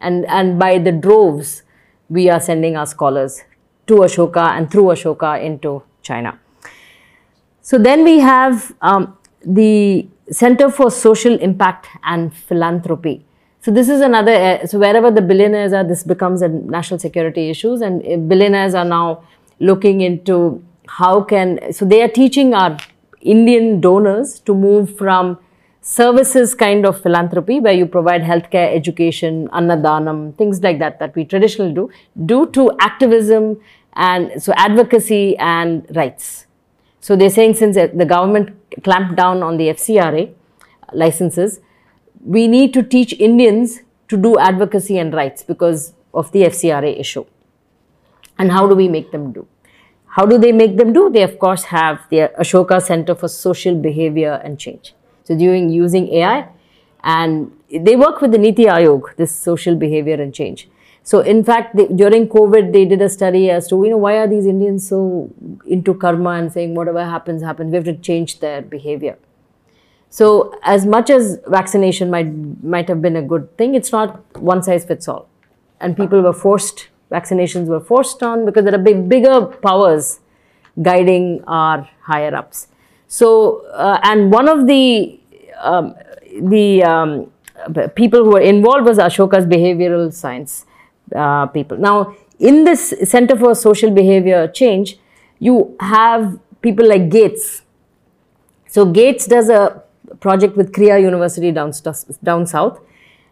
[0.00, 1.62] and and by the droves,
[2.08, 3.42] we are sending our scholars
[3.92, 6.38] to Ashoka and through Ashoka into China.
[7.60, 13.24] So then we have um, the Center for Social Impact and Philanthropy.
[13.60, 14.32] So this is another.
[14.32, 18.74] Uh, so wherever the billionaires are, this becomes a national security issues, and uh, billionaires
[18.74, 19.22] are now
[19.60, 21.72] looking into how can.
[21.72, 22.76] So they are teaching our
[23.20, 25.38] Indian donors to move from
[25.82, 31.24] services kind of philanthropy where you provide healthcare, education, annadanam, things like that that we
[31.24, 31.90] traditionally do,
[32.26, 33.60] do to activism
[33.94, 36.46] and so advocacy and rights.
[37.00, 40.32] So they're saying since the government clamped down on the FCRA
[40.92, 41.60] licenses,
[42.24, 47.24] we need to teach Indians to do advocacy and rights because of the FCRA issue.
[48.38, 49.46] And how do we make them do?
[50.06, 51.10] How do they make them do?
[51.10, 54.94] They of course have the Ashoka Center for Social Behavior and Change.
[55.24, 56.48] So doing using AI
[57.02, 60.68] and they work with the Niti Aayog, this social behavior and change.
[61.04, 64.18] So in fact, they, during COVID, they did a study as to, you know, why
[64.18, 65.30] are these Indians so
[65.66, 67.70] into karma and saying whatever happens, happens.
[67.70, 69.18] We have to change their behavior.
[70.10, 74.62] So as much as vaccination might might have been a good thing, it's not one
[74.62, 75.28] size fits all.
[75.80, 80.20] And people were forced, vaccinations were forced on because there are big, bigger powers
[80.80, 82.68] guiding our higher ups.
[83.08, 85.18] So, uh, and one of the
[85.60, 85.94] um,
[86.40, 87.32] the um,
[87.96, 90.66] people who were involved was Ashoka's behavioral science
[91.14, 91.76] uh, people.
[91.76, 94.98] Now, in this Center for Social Behavior Change,
[95.38, 97.62] you have people like Gates.
[98.68, 99.82] So Gates does a
[100.20, 101.72] project with Krea University down,
[102.22, 102.80] down south,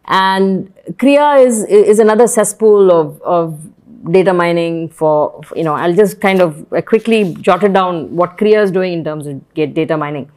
[0.06, 3.68] and Krea is is another cesspool of, of
[4.11, 8.62] data mining for you know I'll just kind of quickly jot it down what Krea
[8.62, 10.30] is doing in terms of data mining.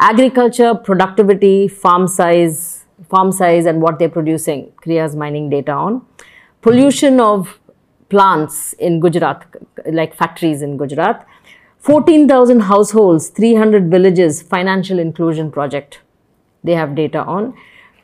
[0.00, 4.72] Agriculture, productivity, farm size, farm size, and what they're producing.
[4.76, 6.02] Krea is mining data on
[6.60, 7.58] pollution of
[8.08, 9.46] plants in Gujarat,
[9.92, 11.26] like factories in Gujarat.
[11.78, 16.00] 14,000 households, 300 villages, financial inclusion project.
[16.64, 17.54] They have data on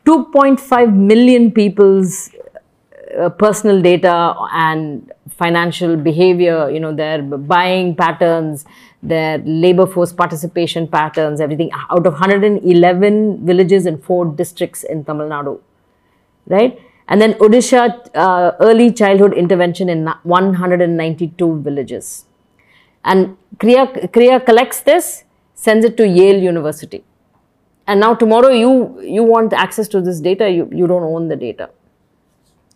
[0.05, 2.29] 2.5 million people's
[3.19, 8.65] uh, personal data and financial behavior, you know, their buying patterns,
[9.03, 15.27] their labor force participation patterns, everything out of 111 villages and four districts in Tamil
[15.27, 15.59] Nadu,
[16.47, 16.79] right?
[17.07, 22.25] And then Odisha uh, early childhood intervention in 192 villages.
[23.03, 25.23] And Krea, Krea collects this,
[25.53, 27.03] sends it to Yale University.
[27.87, 31.35] And now tomorrow you, you want access to this data, you, you don't own the
[31.35, 31.69] data.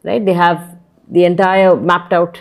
[0.04, 0.24] Right?
[0.24, 0.78] They have
[1.08, 2.40] the entire mapped out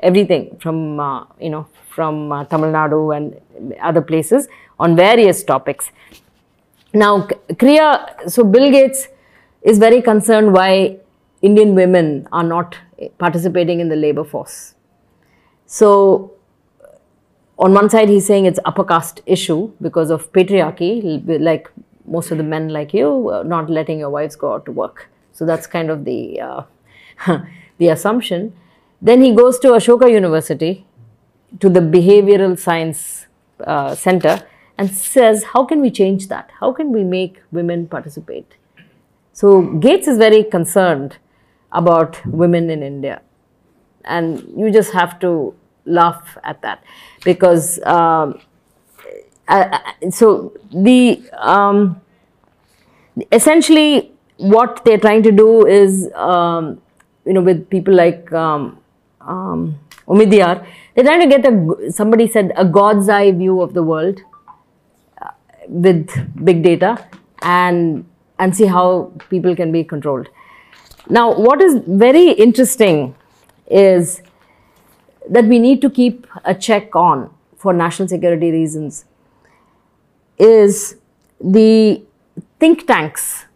[0.00, 4.48] everything from, uh, you know, from uh, Tamil Nadu and other places
[4.78, 5.90] on various topics.
[6.92, 9.08] Now, Krea, so Bill Gates
[9.62, 10.98] is very concerned why
[11.42, 12.76] Indian women are not
[13.18, 14.74] participating in the labor force.
[15.66, 16.32] So,
[17.58, 21.70] on one side, he's saying it's upper caste issue because of patriarchy, like
[22.06, 25.08] most of the men like you, not letting your wives go out to work.
[25.32, 26.62] So that's kind of the uh,
[27.78, 28.52] the assumption.
[29.00, 30.86] Then he goes to Ashoka University,
[31.60, 33.26] to the Behavioral Science
[33.64, 34.42] uh, Center,
[34.76, 36.50] and says, How can we change that?
[36.58, 38.54] How can we make women participate?
[39.32, 41.18] So Gates is very concerned
[41.72, 43.22] about women in India.
[44.04, 45.54] And you just have to
[45.84, 46.82] laugh at that
[47.24, 48.40] because um,
[49.48, 52.00] uh, uh, so the um,
[53.32, 56.80] essentially what they're trying to do is um,
[57.24, 58.78] you know with people like um,
[59.22, 63.82] um, Omidyar, they're trying to get a somebody said a god's eye view of the
[63.82, 64.20] world
[65.22, 65.30] uh,
[65.66, 66.10] with
[66.44, 67.06] big data
[67.42, 68.04] and
[68.38, 70.28] and see how people can be controlled.
[71.10, 73.14] Now, what is very interesting
[73.66, 74.20] is
[75.28, 79.04] that we need to keep a check on for national security reasons
[80.38, 80.96] is
[81.40, 82.02] the
[82.60, 83.46] think tanks.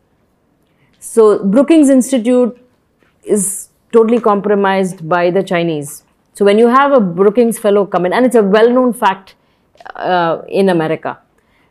[0.98, 2.59] So, Brookings Institute
[3.22, 6.05] is totally compromised by the Chinese.
[6.32, 9.34] So, when you have a Brookings fellow come in, and it's a well known fact
[9.94, 11.18] uh, in America,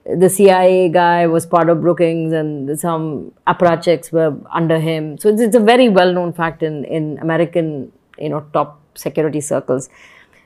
[0.06, 5.18] the CIA guy was part of Brookings and some apparatchiks were under him.
[5.18, 9.41] So, it's, it's a very well known fact in, in American you know, top security
[9.41, 9.89] circles.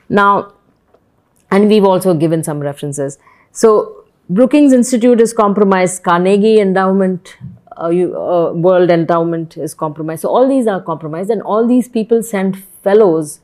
[0.10, 0.53] Now,
[1.51, 3.18] and we've also given some references.
[3.51, 7.38] So, Brookings Institute is compromised, Carnegie Endowment,
[7.80, 10.24] uh, you, uh, World Endowment is compromised.
[10.24, 13.39] So, all these are compromised, and all these people send fellows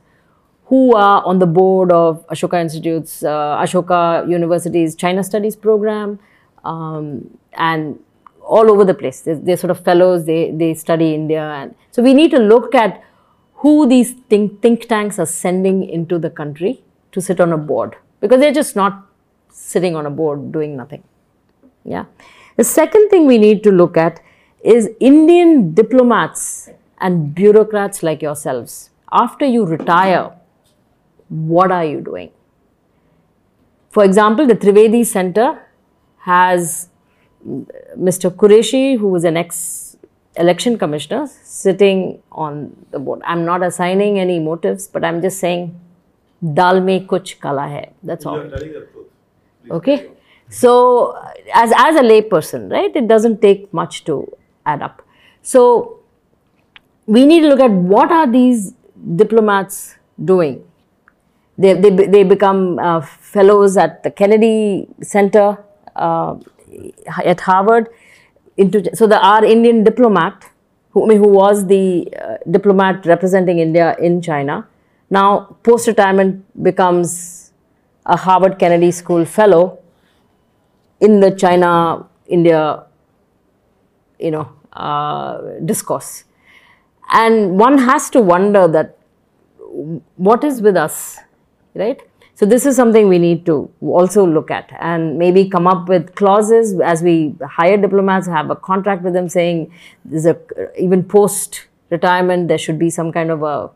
[0.72, 6.18] who are on the board of Ashoka Institute's, uh, Ashoka University's China Studies program,
[6.64, 7.98] um, and
[8.40, 9.20] all over the place.
[9.20, 11.42] They're, they're, sort of fellows, they, they study India.
[11.42, 13.04] And so, we need to look at
[13.56, 17.96] who these think, think tanks are sending into the country to sit on a board
[18.20, 19.06] because they're just not
[19.50, 21.04] sitting on a board doing nothing.
[21.84, 22.06] Yeah.
[22.56, 24.20] The second thing we need to look at
[24.64, 28.88] is Indian diplomats and bureaucrats like yourselves.
[29.12, 30.32] After you retire,
[31.32, 32.30] what are you doing?
[33.90, 35.66] For example, the Trivedi Center
[36.18, 36.88] has
[37.46, 38.30] Mr.
[38.30, 39.96] Qureshi, who was an ex
[40.36, 43.20] election commissioner, sitting on the board.
[43.24, 45.78] I'm not assigning any motives, but I'm just saying,
[46.54, 47.92] dal mein kuch kala hai.
[48.02, 48.50] That's all.
[49.70, 50.10] Okay.
[50.48, 51.16] So,
[51.54, 54.30] as, as a layperson, right, it doesn't take much to
[54.66, 55.02] add up.
[55.40, 56.00] So,
[57.06, 58.74] we need to look at what are these
[59.16, 60.64] diplomats doing.
[61.58, 65.62] They, they, they become uh, fellows at the Kennedy Center
[65.94, 66.36] uh,
[67.24, 67.88] at Harvard.
[68.56, 70.50] Into, so, the, our Indian diplomat,
[70.90, 74.66] who, who was the uh, diplomat representing India in China,
[75.10, 77.52] now post retirement becomes
[78.06, 79.78] a Harvard Kennedy School fellow
[81.00, 82.84] in the China India,
[84.18, 86.24] you know, uh, discourse.
[87.12, 88.96] And one has to wonder that
[90.16, 91.18] what is with us,
[91.74, 92.00] right?
[92.34, 96.14] So this is something we need to also look at and maybe come up with
[96.14, 99.72] clauses as we hire diplomats, have a contract with them saying
[100.04, 100.36] there's a
[100.80, 103.70] even post retirement there should be some kind of a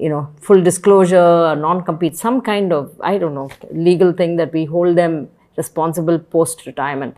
[0.00, 4.64] you know full disclosure, non-compete, some kind of I don't know legal thing that we
[4.64, 7.16] hold them responsible post retirement.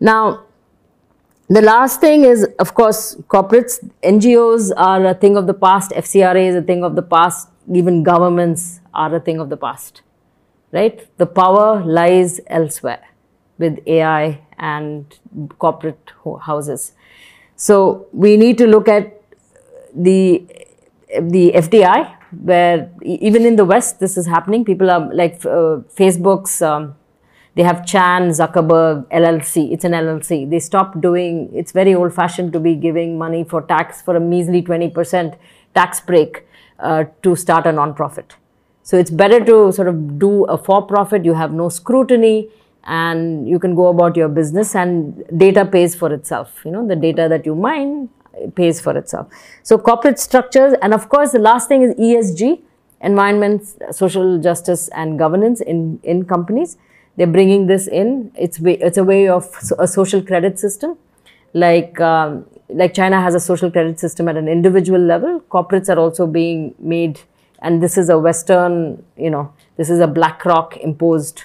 [0.00, 0.44] Now
[1.48, 6.48] the last thing is, of course, corporates, NGOs are a thing of the past, FCRA
[6.48, 10.02] is a thing of the past, even governments are a thing of the past,
[10.72, 11.06] right?
[11.18, 13.02] The power lies elsewhere
[13.58, 15.18] with AI and
[15.58, 16.12] corporate
[16.42, 16.92] houses.
[17.56, 19.20] So we need to look at
[19.94, 20.44] the
[21.20, 24.64] the FDI, where even in the West this is happening.
[24.64, 26.60] People are like uh, Facebook's.
[26.60, 26.96] Um,
[27.54, 29.72] they have Chan, Zuckerberg, LLC.
[29.72, 30.50] It's an LLC.
[30.50, 34.20] They stopped doing, it's very old fashioned to be giving money for tax for a
[34.20, 35.36] measly 20%
[35.72, 36.46] tax break
[36.84, 38.34] uh, to start a non-profit.
[38.82, 41.24] So it's better to sort of do a for-profit.
[41.24, 42.48] You have no scrutiny
[42.84, 46.60] and you can go about your business and data pays for itself.
[46.64, 48.10] You know, the data that you mine
[48.54, 49.28] pays for itself.
[49.62, 52.60] So corporate structures and of course the last thing is ESG,
[53.00, 53.62] environment,
[53.92, 56.76] social justice and governance in, in companies.
[57.16, 58.32] They're bringing this in.
[58.34, 60.98] It's it's a way of a social credit system,
[61.52, 65.40] like um, like China has a social credit system at an individual level.
[65.50, 67.20] Corporates are also being made,
[67.60, 71.42] and this is a Western, you know, this is a BlackRock imposed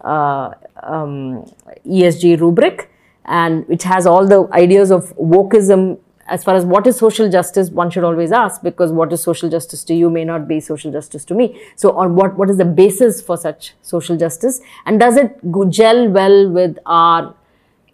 [0.00, 0.52] uh,
[0.82, 1.44] um,
[1.86, 2.90] ESG rubric,
[3.24, 5.98] and which has all the ideas of wokeism
[6.28, 9.48] as far as what is social justice, one should always ask because what is social
[9.48, 11.60] justice to you may not be social justice to me.
[11.76, 15.38] So, on what, what is the basis for such social justice and does it
[15.70, 17.34] gel well with our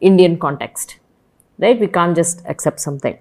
[0.00, 0.98] Indian context?
[1.58, 1.78] Right?
[1.78, 3.18] We can't just accept something.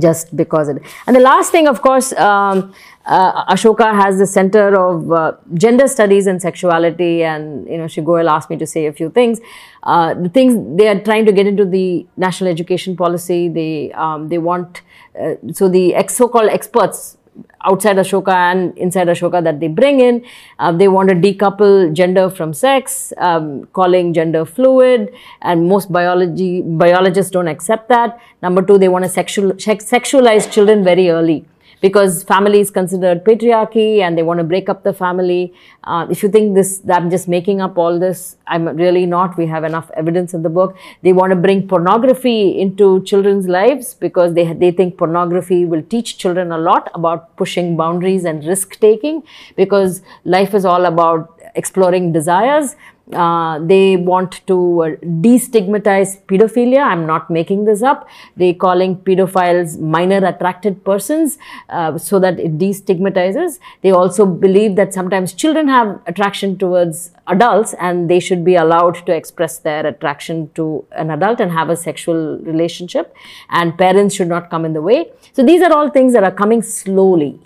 [0.00, 0.82] just because it.
[1.06, 2.74] And the last thing, of course, um,
[3.06, 8.02] uh, Ashoka has the Center of uh, Gender Studies and Sexuality, and you know, Shri
[8.02, 9.40] Goyal asked me to say a few things.
[9.84, 13.48] Uh, the things they are trying to get into the national education policy.
[13.48, 14.82] They um, they want
[15.20, 17.15] uh, so the ex- so-called experts
[17.64, 20.24] outside Ashoka and inside Ashoka that they bring in.
[20.58, 25.12] Uh, they want to decouple gender from sex, um, calling gender fluid,
[25.42, 28.18] and most biology biologists don't accept that.
[28.42, 31.44] Number two, they want to sexual, sexualize children very early
[31.80, 35.52] because family is considered patriarchy and they want to break up the family.
[35.84, 39.36] Uh, if you think this, that I'm just making up all this, I'm really not.
[39.36, 40.76] We have enough evidence in the book.
[41.02, 46.18] They want to bring pornography into children's lives because they, they think pornography will teach
[46.18, 49.22] children a lot about pushing boundaries and risk taking
[49.56, 52.76] because life is all about exploring desires
[53.12, 54.86] uh, they want to uh,
[55.26, 56.82] destigmatize pedophilia.
[56.82, 58.08] I'm not making this up.
[58.36, 61.38] They are calling pedophiles minor attracted persons
[61.68, 63.60] uh, so that it destigmatizes.
[63.82, 69.06] They also believe that sometimes children have attraction towards adults and they should be allowed
[69.06, 73.14] to express their attraction to an adult and have a sexual relationship
[73.50, 75.10] and parents should not come in the way.
[75.32, 77.38] So these are all things that are coming slowly.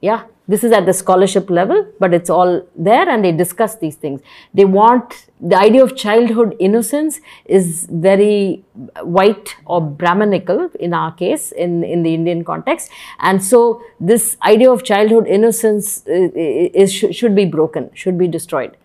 [0.00, 0.24] Yeah.
[0.46, 4.22] This is at the scholarship level, but it's all there and they discuss these things.
[4.54, 8.64] They want the idea of childhood innocence is very
[9.02, 12.90] white or Brahmanical in our case, in, in the Indian context.
[13.20, 18.16] And so this idea of childhood innocence uh, uh, is, is should be broken, should
[18.16, 18.76] be destroyed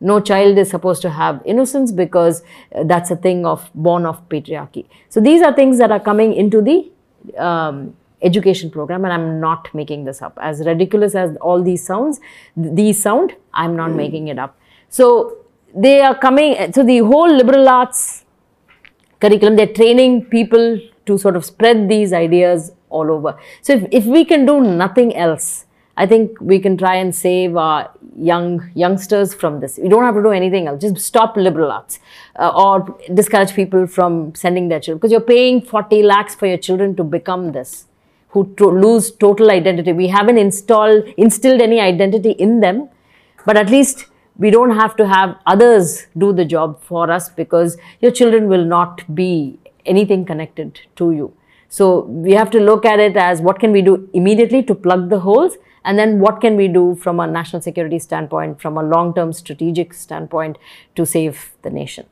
[0.00, 2.42] no child is supposed to have innocence because
[2.74, 6.34] uh, that's a thing of born of patriarchy so these are things that are coming
[6.34, 6.90] into the
[7.38, 10.38] um, education program and i'm not making this up.
[10.40, 12.20] As ridiculous as all these sounds
[12.56, 14.58] these sound i'm not making it up.
[14.88, 15.38] So
[15.74, 18.24] they are coming so the whole liberal arts
[19.20, 23.36] curriculum they're training people to sort of spread these ideas all over.
[23.62, 25.66] So if, if we can do nothing else
[25.96, 29.78] I think we can try and save our young youngsters from this.
[29.80, 30.80] We don't have to do anything else.
[30.80, 32.00] Just stop liberal arts
[32.36, 36.58] uh, or discourage people from sending their children because you're paying 40 lakhs for your
[36.58, 37.86] children to become this
[38.34, 39.92] who to lose total identity.
[39.92, 42.88] We haven't installed, instilled any identity in them,
[43.46, 44.06] but at least
[44.36, 48.64] we don't have to have others do the job for us because your children will
[48.64, 51.32] not be anything connected to you.
[51.68, 55.10] So we have to look at it as what can we do immediately to plug
[55.10, 58.82] the holes and then what can we do from a national security standpoint, from a
[58.82, 60.58] long-term strategic standpoint
[60.96, 62.06] to save the nation.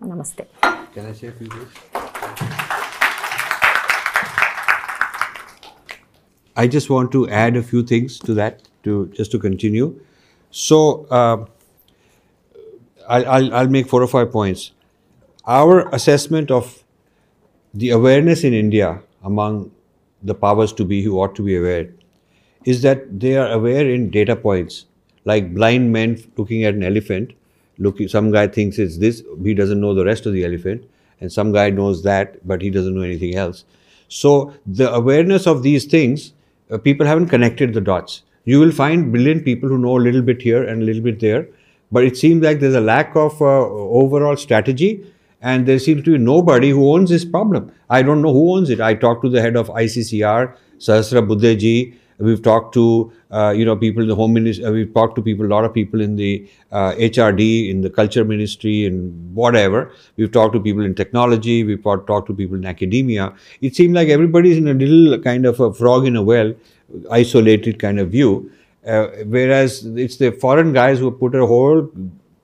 [0.00, 0.46] Namaste.
[0.94, 2.57] Can I say a few words?
[6.58, 9.98] I just want to add a few things to that to just to continue.
[10.50, 11.46] So uh,
[13.08, 14.72] I'll, I'll, I'll make four or five points.
[15.46, 16.84] Our assessment of
[17.74, 19.70] the awareness in India among
[20.22, 21.90] the powers to be who ought to be aware
[22.64, 24.86] is that they are aware in data points
[25.24, 27.32] like blind men looking at an elephant
[27.78, 30.84] looking some guy thinks it's this he doesn't know the rest of the elephant
[31.20, 33.64] and some guy knows that but he doesn't know anything else
[34.08, 36.32] so the awareness of these things
[36.70, 38.22] uh, people haven't connected the dots.
[38.44, 41.20] You will find brilliant people who know a little bit here and a little bit
[41.20, 41.48] there,
[41.92, 45.04] but it seems like there's a lack of uh, overall strategy
[45.40, 47.72] and there seems to be nobody who owns this problem.
[47.90, 48.80] I don't know who owns it.
[48.80, 51.94] I talked to the head of ICCR, Sahasrabuddheji.
[52.18, 54.64] We've talked to uh, you know people in the home ministry.
[54.64, 57.90] Uh, we've talked to people, a lot of people in the uh, HRD, in the
[57.90, 59.92] culture ministry, and whatever.
[60.16, 61.62] We've talked to people in technology.
[61.64, 63.34] We've talked to people in academia.
[63.60, 66.54] It seemed like everybody's in a little kind of a frog in a well,
[67.10, 68.50] isolated kind of view.
[68.86, 71.90] Uh, whereas it's the foreign guys who put a whole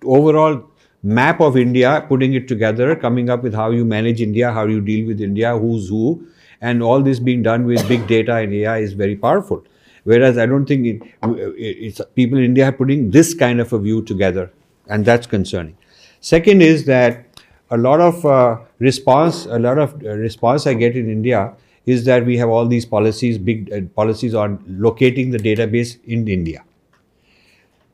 [0.04, 0.62] overall
[1.02, 4.80] map of India, putting it together, coming up with how you manage India, how you
[4.80, 6.26] deal with India, who's who,
[6.70, 9.62] and all this being done with big data and AI is very powerful.
[10.04, 14.02] Whereas I don't think it, people in India are putting this kind of a view
[14.02, 14.50] together,
[14.88, 15.76] and that's concerning.
[16.20, 17.24] Second is that
[17.70, 21.54] a lot of uh, response, a lot of uh, response I get in India
[21.86, 26.28] is that we have all these policies, big uh, policies on locating the database in
[26.28, 26.64] India.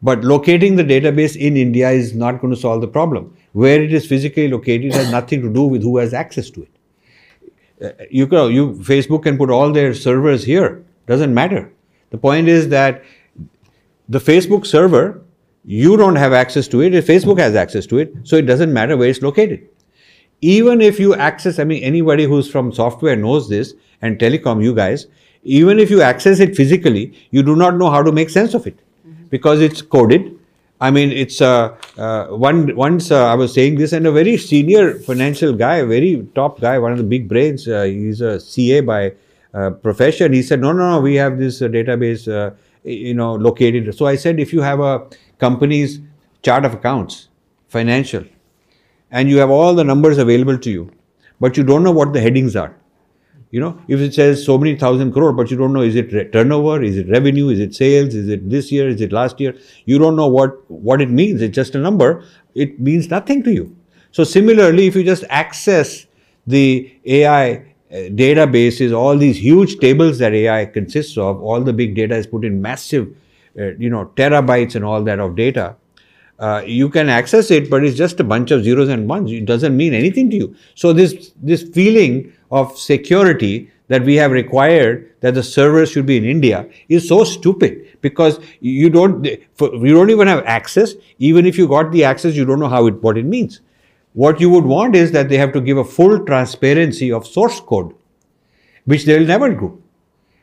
[0.02, 3.36] But locating the database in India is not going to solve the problem.
[3.52, 6.79] Where it is physically located has nothing to do with who has access to it.
[7.82, 10.84] Uh, you, can, you Facebook can put all their servers here.
[11.06, 11.72] Doesn't matter.
[12.10, 13.02] The point is that
[14.08, 15.22] the Facebook server,
[15.64, 16.92] you don't have access to it.
[16.92, 19.68] Facebook has access to it, so it doesn't matter where it's located.
[20.40, 24.74] Even if you access, I mean, anybody who's from software knows this, and telecom, you
[24.74, 25.06] guys,
[25.42, 28.66] even if you access it physically, you do not know how to make sense of
[28.66, 28.78] it
[29.28, 30.38] because it's coded.
[30.80, 32.74] I mean, it's uh, uh, one.
[32.74, 36.60] Once uh, I was saying this, and a very senior financial guy, a very top
[36.60, 37.68] guy, one of the big brains.
[37.68, 39.12] Uh, he's a CA by
[39.52, 40.32] uh, profession.
[40.32, 42.54] He said, no, no, no, we have this uh, database,
[42.84, 43.94] you know, located.
[43.94, 45.06] So I said, if you have a
[45.38, 46.00] company's
[46.42, 47.28] chart of accounts,
[47.68, 48.24] financial,
[49.10, 50.90] and you have all the numbers available to you,
[51.40, 52.74] but you don't know what the headings are.
[53.50, 56.32] You know, if it says so many thousand crore, but you don't know is it
[56.32, 59.56] turnover, is it revenue, is it sales, is it this year, is it last year?
[59.86, 61.42] You don't know what what it means.
[61.42, 62.24] It's just a number.
[62.54, 63.76] It means nothing to you.
[64.12, 66.06] So similarly, if you just access
[66.46, 71.96] the AI uh, databases, all these huge tables that AI consists of, all the big
[71.96, 73.08] data is put in massive,
[73.58, 75.74] uh, you know, terabytes and all that of data.
[76.38, 79.30] Uh, you can access it, but it's just a bunch of zeros and ones.
[79.30, 80.56] It doesn't mean anything to you.
[80.74, 86.16] So this this feeling of security that we have required that the servers should be
[86.16, 90.94] in India is so stupid because you don't you don't even have access.
[91.18, 93.60] Even if you got the access, you don't know how it what it means.
[94.12, 97.60] What you would want is that they have to give a full transparency of source
[97.60, 97.94] code,
[98.84, 99.82] which they will never do.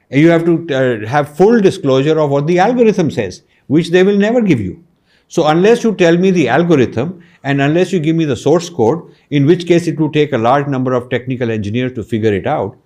[0.10, 4.18] You have to uh, have full disclosure of what the algorithm says, which they will
[4.18, 4.84] never give you.
[5.28, 9.14] So unless you tell me the algorithm and unless you give me the source code,
[9.30, 12.48] in which case it will take a large number of technical engineers to figure it
[12.48, 12.78] out,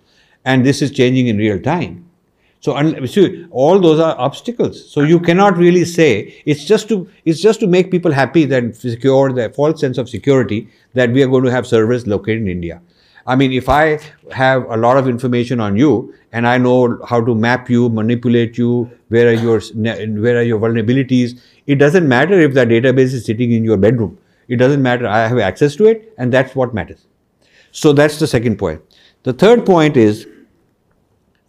[0.46, 2.08] and this is changing in real time.
[2.62, 4.88] So see, all those are obstacles.
[4.92, 8.76] So you cannot really say it's just to it's just to make people happy that
[8.76, 12.48] secure the false sense of security that we are going to have servers located in
[12.48, 12.82] India.
[13.26, 14.00] I mean, if I
[14.32, 18.58] have a lot of information on you and I know how to map you, manipulate
[18.58, 21.40] you, where are your where are your vulnerabilities,
[21.72, 24.18] it doesn't matter if that database is sitting in your bedroom.
[24.50, 25.08] It doesn't matter.
[25.08, 27.06] I have access to it, and that's what matters.
[27.72, 28.82] So that's the second point.
[29.24, 30.28] The third point is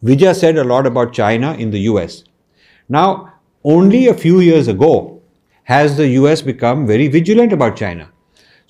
[0.05, 2.23] Vijay said a lot about China in the US.
[2.89, 3.33] Now,
[3.65, 5.21] only a few years ago
[5.65, 8.12] has the US become very vigilant about China.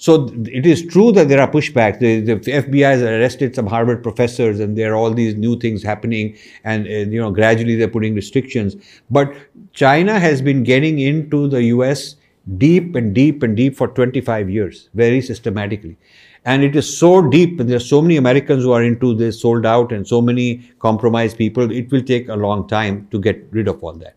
[0.02, 2.00] So it is true that there are pushbacks.
[2.00, 5.80] The, the FBI has arrested some Harvard professors, and there are all these new things
[5.80, 8.74] happening, and, and you know gradually they're putting restrictions.
[9.10, 9.32] But
[9.72, 12.16] China has been getting into the U.S.
[12.58, 15.96] deep and deep and deep for 25 years, very systematically.
[16.44, 19.40] And it is so deep, and there are so many Americans who are into this,
[19.40, 21.70] sold out, and so many compromised people.
[21.70, 24.16] It will take a long time to get rid of all that.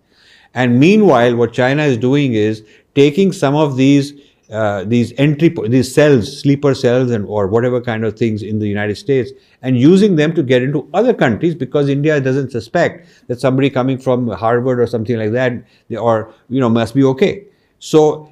[0.56, 2.64] And meanwhile, what China is doing is
[2.96, 4.14] taking some of these
[4.52, 8.68] uh, these entry these cells sleeper cells and or whatever kind of things in the
[8.68, 9.32] united states
[9.64, 13.98] and using them to get into other countries because india doesn't suspect that somebody coming
[13.98, 15.54] from harvard or something like that
[15.98, 17.46] or you know must be okay.
[17.80, 18.32] So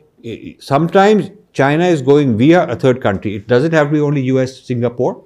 [0.60, 3.36] sometimes china is going via a third country.
[3.36, 5.24] It doesn't have to be only us singapore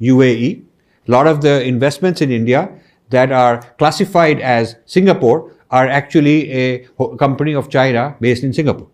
[0.00, 0.62] uae
[1.08, 2.68] a lot of the investments in india
[3.10, 6.88] that are classified as singapore are actually a
[7.18, 8.88] company of china based in singapore.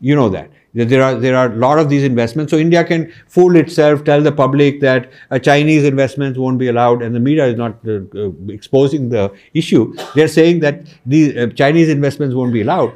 [0.00, 2.50] You know that there are there are a lot of these investments.
[2.50, 7.02] So India can fool itself, tell the public that uh, Chinese investments won't be allowed,
[7.02, 9.94] and the media is not uh, uh, exposing the issue.
[10.14, 12.92] They're saying that the uh, Chinese investments won't be allowed,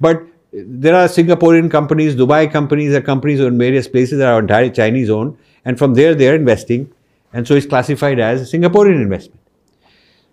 [0.00, 0.22] but
[0.52, 4.70] there are Singaporean companies, Dubai companies, there are companies in various places that are entirely
[4.70, 6.92] Chinese owned, and from there they are investing,
[7.32, 9.40] and so it's classified as Singaporean investment.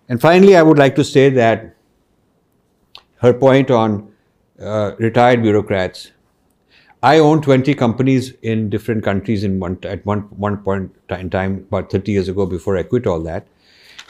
[0.08, 1.76] And finally, I would like to say that
[3.20, 4.10] her point on
[4.58, 6.10] retired bureaucrats
[7.02, 11.66] I own 20 companies in different countries in one, at one, one point in time,
[11.68, 13.46] about 30 years ago, before I quit all that.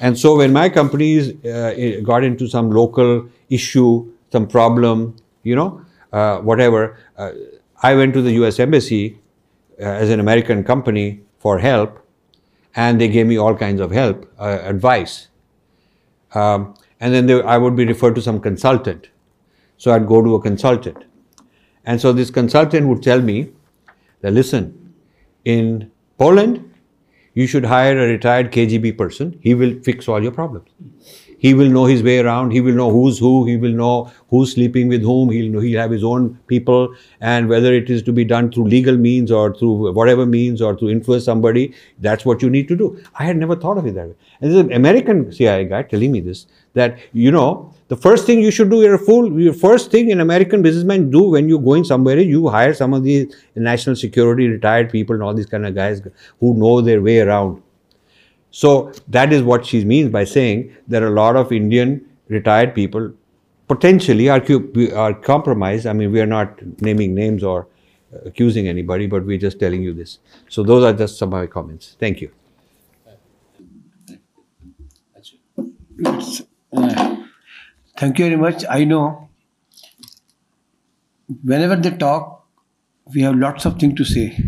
[0.01, 5.85] And so when my companies uh, got into some local issue, some problem, you know,
[6.13, 7.33] uh, whatever, uh,
[7.83, 9.19] I went to the US Embassy
[9.79, 11.99] uh, as an American company for help,
[12.75, 15.29] and they gave me all kinds of help, uh, advice.
[16.35, 19.09] Um, and then they, I would be referred to some consultant.
[19.77, 21.05] So I'd go to a consultant
[21.89, 23.37] and so this consultant would tell me
[24.21, 24.65] that listen,
[25.45, 26.65] in Poland,
[27.33, 29.39] you should hire a retired KGB person.
[29.41, 30.69] He will fix all your problems.
[31.39, 32.51] He will know his way around.
[32.51, 33.47] He will know who's who.
[33.47, 35.31] He will know who's sleeping with whom.
[35.31, 38.67] He'll know he'll have his own people, and whether it is to be done through
[38.75, 42.77] legal means or through whatever means or to influence somebody, that's what you need to
[42.77, 43.03] do.
[43.15, 44.17] I had never thought of it that way.
[44.41, 48.41] And there's an American CIA guy telling me this that you know the first thing
[48.41, 49.41] you should do, you're a fool.
[49.41, 52.93] Your first thing an American businessman do when you're going somewhere is you hire some
[52.93, 56.03] of these national security retired people and all these kind of guys
[56.41, 57.63] who know their way around.
[58.51, 62.75] So that is what she means by saying there are a lot of Indian retired
[62.75, 63.13] people
[63.69, 64.43] potentially are,
[64.95, 65.87] are compromised.
[65.87, 67.69] I mean, we are not naming names or
[68.25, 70.19] accusing anybody, but we're just telling you this.
[70.49, 71.97] So those are just some of my comments.
[71.99, 72.31] Thank you.
[77.99, 78.65] Thank you very much.
[78.71, 79.29] I know
[81.43, 82.47] whenever they talk,
[83.13, 84.39] we have lots of things to say.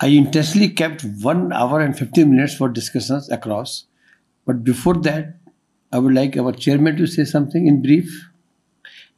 [0.00, 3.84] I intentionally kept one hour and 15 minutes for discussions across.
[4.46, 5.36] But before that,
[5.92, 8.28] I would like our chairman to say something in brief.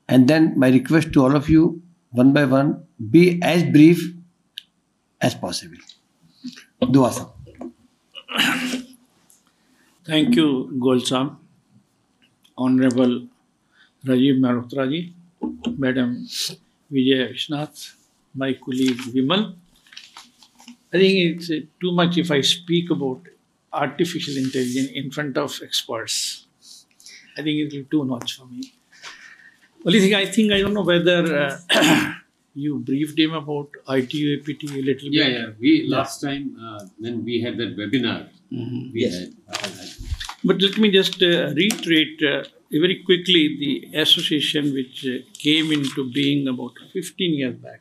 [0.09, 4.13] And then my request to all of you, one by one, be as brief
[5.21, 5.79] as possible.
[6.91, 7.31] Dua.
[10.05, 11.44] Thank you, Golsam.
[12.57, 13.27] Honorable
[14.07, 15.13] Rajiv Malhotra ji,
[15.79, 16.25] Madam
[16.93, 17.95] Vijay Vishnath,
[18.35, 19.55] my colleague Vimal.
[20.93, 23.21] I think it's uh, too much if I speak about
[23.73, 26.47] artificial intelligence in front of experts.
[27.37, 28.73] I think it will be too much for me.
[29.85, 32.13] Only thing I think I don't know whether uh,
[32.55, 35.33] you briefed him about ITU-APT a little Yeah, bit.
[35.33, 35.39] yeah.
[35.39, 35.47] yeah.
[35.59, 39.35] We last time uh, when we had that webinar, we had.
[39.49, 39.69] Uh,
[40.45, 46.11] But let me just uh, reiterate uh, very quickly the association which uh, came into
[46.13, 47.81] being about 15 years back.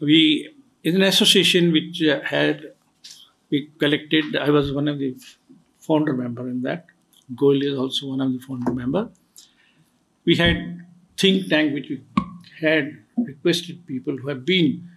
[0.00, 0.50] We
[0.82, 2.72] is an association which had
[3.50, 4.36] we collected.
[4.36, 5.16] I was one of the
[5.78, 6.86] founder member in that.
[7.34, 9.08] Goel is also one of the founder member.
[10.24, 10.84] We had
[11.16, 12.02] think tank which we
[12.60, 14.88] had requested people who have been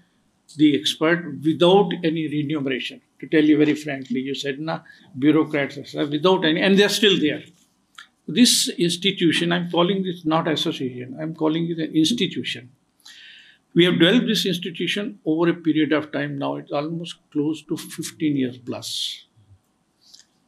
[0.57, 3.01] the expert without any remuneration.
[3.19, 4.79] To tell you very frankly, you said, na,
[5.17, 7.43] bureaucrats, etc., without any, and they're still there.
[8.27, 12.71] This institution, I'm calling this not association, I'm calling it an institution.
[13.75, 17.77] We have developed this institution over a period of time now, it's almost close to
[17.77, 19.25] 15 years plus.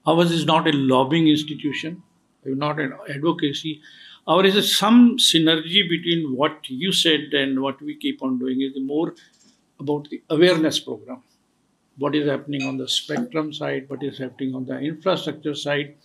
[0.08, 2.02] Ours is not a lobbying institution,
[2.46, 3.82] not an advocacy.
[4.28, 8.74] Ours is some synergy between what you said and what we keep on doing is
[8.82, 9.14] more
[9.80, 11.22] about the awareness program.
[11.98, 15.96] What is happening on the spectrum side, what is happening on the infrastructure side.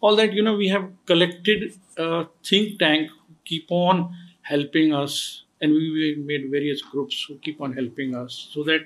[0.00, 3.10] All that, you know, we have collected a think tank
[3.44, 8.62] keep on helping us, and we made various groups who keep on helping us so
[8.64, 8.80] that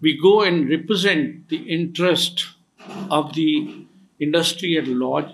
[0.00, 2.46] we go and represent the interest
[3.10, 3.86] of the
[4.20, 5.30] industry at large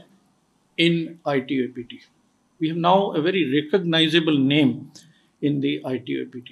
[0.76, 1.94] in ITU-APT.
[2.60, 4.92] We have now a very recognizable name
[5.42, 6.50] in the ITU-APT.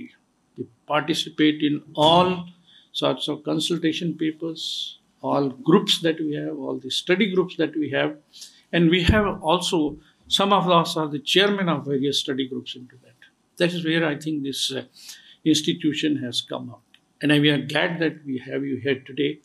[0.56, 2.46] We participate in all
[2.92, 7.90] sorts of consultation papers, all groups that we have, all the study groups that we
[7.90, 8.16] have,
[8.72, 9.96] and we have also
[10.28, 13.14] some of us are the chairman of various study groups into that.
[13.58, 14.84] That is where I think this uh,
[15.44, 16.82] institution has come up,
[17.20, 19.40] and we are glad that we have you here today.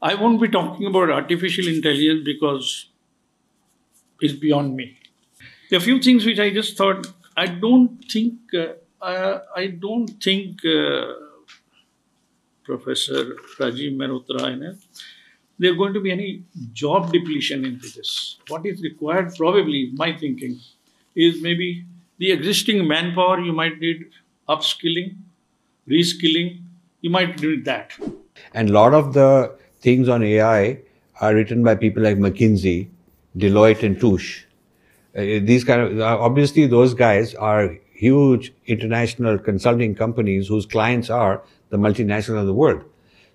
[0.00, 2.86] I won't be talking about artificial intelligence because
[4.20, 4.98] it's beyond me.
[5.70, 9.66] There are a few things which I just thought I don't think uh, I, I
[9.68, 11.12] don't think uh,
[12.64, 14.72] Professor Rajiv Mehrotra and uh,
[15.58, 16.42] there going to be any
[16.72, 18.38] job depletion into this.
[18.48, 20.58] What is required, probably, my thinking,
[21.14, 21.84] is maybe
[22.18, 24.06] the existing manpower you might need
[24.48, 25.16] upskilling,
[25.88, 26.62] reskilling,
[27.00, 27.92] you might need that.
[28.54, 30.80] And a lot of the things on AI
[31.20, 32.88] are written by people like McKinsey,
[33.36, 34.44] Deloitte, and Touche.
[35.16, 41.42] Uh, these kind of obviously those guys are huge international consulting companies whose clients are
[41.70, 42.84] the multinationals of the world.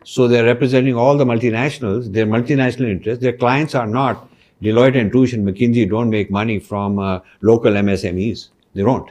[0.04, 3.22] So they're representing all the multinationals, their multinational interests.
[3.22, 4.30] Their clients are not
[4.62, 8.50] Deloitte and Touche and McKinsey don't make money from uh, local MSMEs.
[8.74, 9.10] They don't.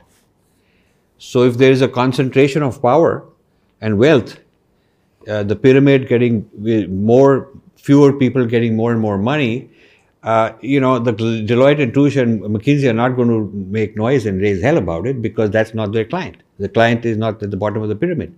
[1.18, 3.24] So if there is a concentration of power
[3.80, 4.38] and wealth,
[5.28, 6.50] uh, the pyramid getting
[7.08, 9.70] more, fewer people getting more and more money,
[10.22, 14.26] uh, you know, the Deloitte and Touche and McKinsey are not going to make noise
[14.26, 16.38] and raise hell about it because that's not their client.
[16.58, 18.34] The client is not at the bottom of the pyramid.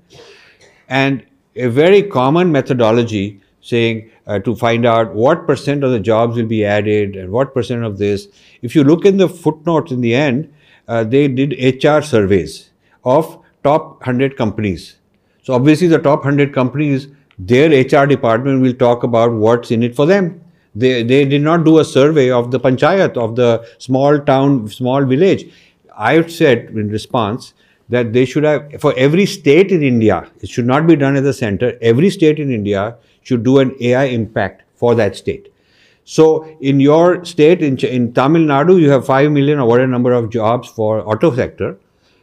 [0.88, 1.24] And
[1.56, 6.46] a very common methodology saying uh, to find out what percent of the jobs will
[6.46, 8.28] be added and what percent of this.
[8.62, 10.52] If you look in the footnotes in the end,
[10.86, 11.52] uh, they did
[11.84, 12.70] HR surveys
[13.04, 14.96] of top 100 companies.
[15.42, 17.08] So obviously the top 100 companies,
[17.38, 20.40] their HR department will talk about what's in it for them.
[20.74, 25.04] They, they did not do a survey of the panchayat, of the small town, small
[25.04, 25.50] village.
[25.96, 27.54] I said in response
[27.88, 31.24] that they should have, for every state in India, it should not be done at
[31.24, 35.52] the center, every state in India should do an AI impact for that state.
[36.04, 40.12] So in your state, in, in Tamil Nadu, you have 5 million or whatever number
[40.12, 41.78] of jobs for auto sector.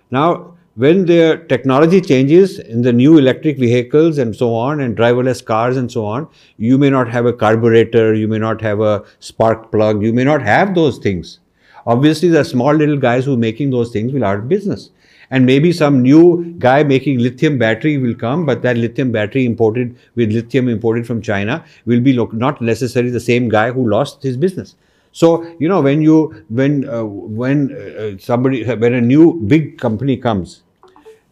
[0.10, 5.44] Now, when the technology changes in the new electric vehicles and so on, and driverless
[5.44, 9.06] cars and so on, you may not have a carburetor, you may not have a
[9.20, 11.40] spark plug, you may not have those things.
[11.88, 14.90] Obviously, the small little guys who are making those things will out of business.
[15.32, 19.96] And maybe some new guy making lithium battery will come, but that lithium battery imported
[20.16, 24.36] with lithium imported from China will be not necessarily the same guy who lost his
[24.36, 24.76] business.
[25.14, 30.18] So you know when you when uh, when uh, somebody when a new big company
[30.18, 30.64] comes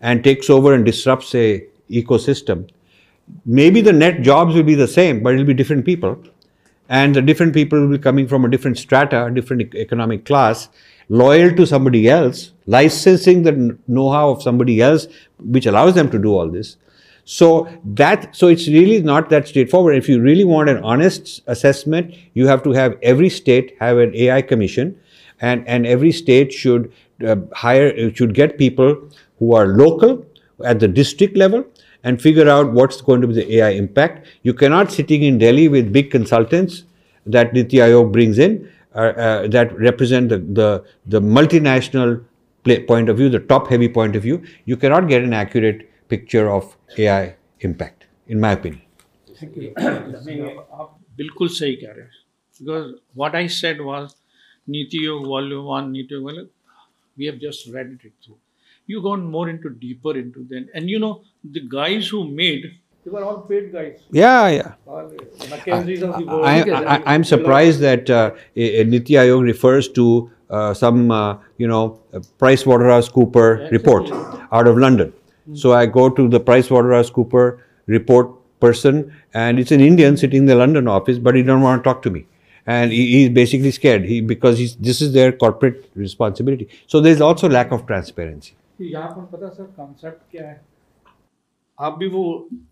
[0.03, 2.69] and takes over and disrupts a ecosystem,
[3.45, 6.21] maybe the net jobs will be the same, but it'll be different people.
[6.89, 10.67] And the different people will be coming from a different strata, a different economic class,
[11.07, 15.07] loyal to somebody else, licensing the know how of somebody else,
[15.39, 16.75] which allows them to do all this.
[17.25, 19.95] So that so it's really not that straightforward.
[19.95, 24.13] If you really want an honest assessment, you have to have every state have an
[24.13, 24.99] AI commission,
[25.39, 26.91] and and every state should
[27.25, 28.97] uh, hire should get people
[29.43, 30.25] who are local
[30.63, 31.63] at the district level
[32.03, 34.27] and figure out what's going to be the AI impact.
[34.43, 36.83] You cannot sitting in Delhi with big consultants
[37.25, 42.23] that Niti Aayog brings in uh, uh, that represent the, the, the multinational
[42.87, 44.43] point of view, the top heavy point of view.
[44.65, 48.81] You cannot get an accurate picture of AI impact, in my opinion.
[49.39, 49.73] Thank you.
[51.83, 52.91] कह रहे हैं
[53.21, 54.11] what I said was
[54.73, 56.49] Niti Aayog Volume 1, Niti Aayog Volume,
[57.17, 58.37] we have just read it through
[58.87, 61.21] you gone more into deeper into then and you know
[61.57, 62.65] the guys who made
[63.05, 64.73] they were all paid guys Yeah, yeah.
[64.87, 65.09] all
[65.53, 70.73] McKinsey's of the world I, I, I'm surprised that uh, Niti Aayog refers to uh,
[70.73, 71.99] some, uh, you know,
[72.37, 74.09] Price Waterhouse Cooper report
[74.51, 75.11] out of London.
[75.55, 78.29] So I go to the Price Waterhouse Cooper report
[78.59, 81.89] person, and it's an Indian sitting in the London office, but he don't want to
[81.89, 82.25] talk to me.
[82.65, 86.69] And he, he's basically scared he, because he's, this is their corporate responsibility.
[86.87, 88.53] So there's also lack of transparency.
[88.81, 90.61] यहाँ पर पता sir concept क्या है
[91.77, 92.23] आप भी वो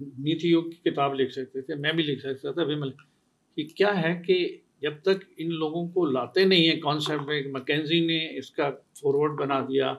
[0.01, 2.93] नीति योग की किताब लिख सकते थे मैं भी लिख सकता था विमल
[3.57, 4.37] कि क्या है कि
[4.83, 8.69] जब तक इन लोगों को लाते नहीं है कॉन्सेप्ट में मैकेंजी ने इसका
[9.01, 9.93] फॉरवर्ड बना दिया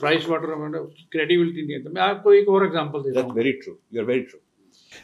[0.00, 0.78] प्राइस वाटर
[1.12, 3.76] क्रेडिबिलिटी नहीं है तो मैं आपको एक और एग्जांपल देता हूँ very true.
[3.90, 4.40] You're very true.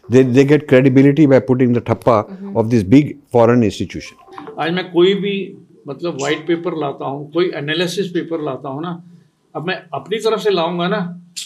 [0.09, 2.17] They, they get credibility by putting the thappa
[2.57, 4.19] of this big foreign institution.
[4.61, 5.37] आज मैं कोई भी
[5.89, 8.93] मतलब वाइट पेपर लाता हूँ कोई एनालिसिस पेपर लाता हूँ ना
[9.59, 10.99] अब मैं अपनी तरफ़ से लाऊँगा ना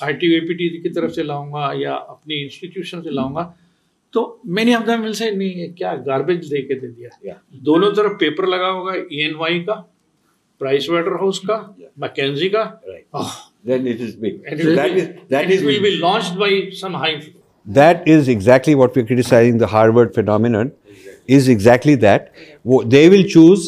[0.02, 3.44] आई टी की तरफ़ से लाऊँगा या अपनी इंस्टीट्यूशन से लाऊँगा
[4.14, 8.46] तो मैंने ऑफ़ मिल से नहीं क्या गार्बेज दे के दे दिया दोनों तरफ़ पेपर
[8.46, 9.74] लगा होगा ई एन वाई का
[10.60, 11.56] प्राइस वाटर हाउस का
[11.98, 12.64] मैकेजी का
[13.14, 13.30] Oh,
[17.66, 20.72] that is, exactly what we're criticizing the Harvard phenomenon
[21.28, 22.32] is exactly that
[22.64, 23.66] Wo- they will choose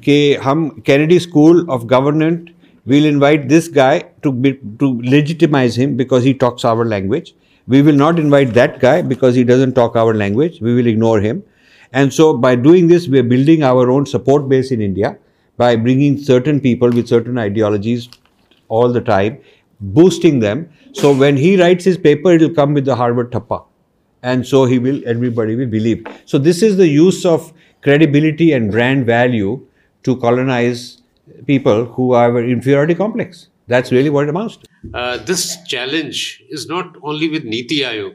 [0.00, 2.50] कि हम Kennedy School of Government
[2.86, 7.34] will invite this guy to be, to legitimize him because he talks our language
[7.66, 11.20] we will not invite that guy because he doesn't talk our language we will ignore
[11.20, 11.42] him
[11.92, 15.16] and so by doing this we are building our own support base in India
[15.56, 18.08] by bringing certain people with certain ideologies
[18.68, 19.38] all the time,
[19.80, 20.68] boosting them.
[20.92, 23.64] So when he writes his paper, it will come with the Harvard Thappa.
[24.22, 26.04] And so he will, everybody will believe.
[26.24, 29.66] So this is the use of credibility and brand value
[30.02, 30.95] to colonize
[31.46, 33.48] people who have an inferiority complex.
[33.68, 34.66] That's really what it amounts to.
[34.94, 38.14] uh, this challenge is not only with Niti Aayog.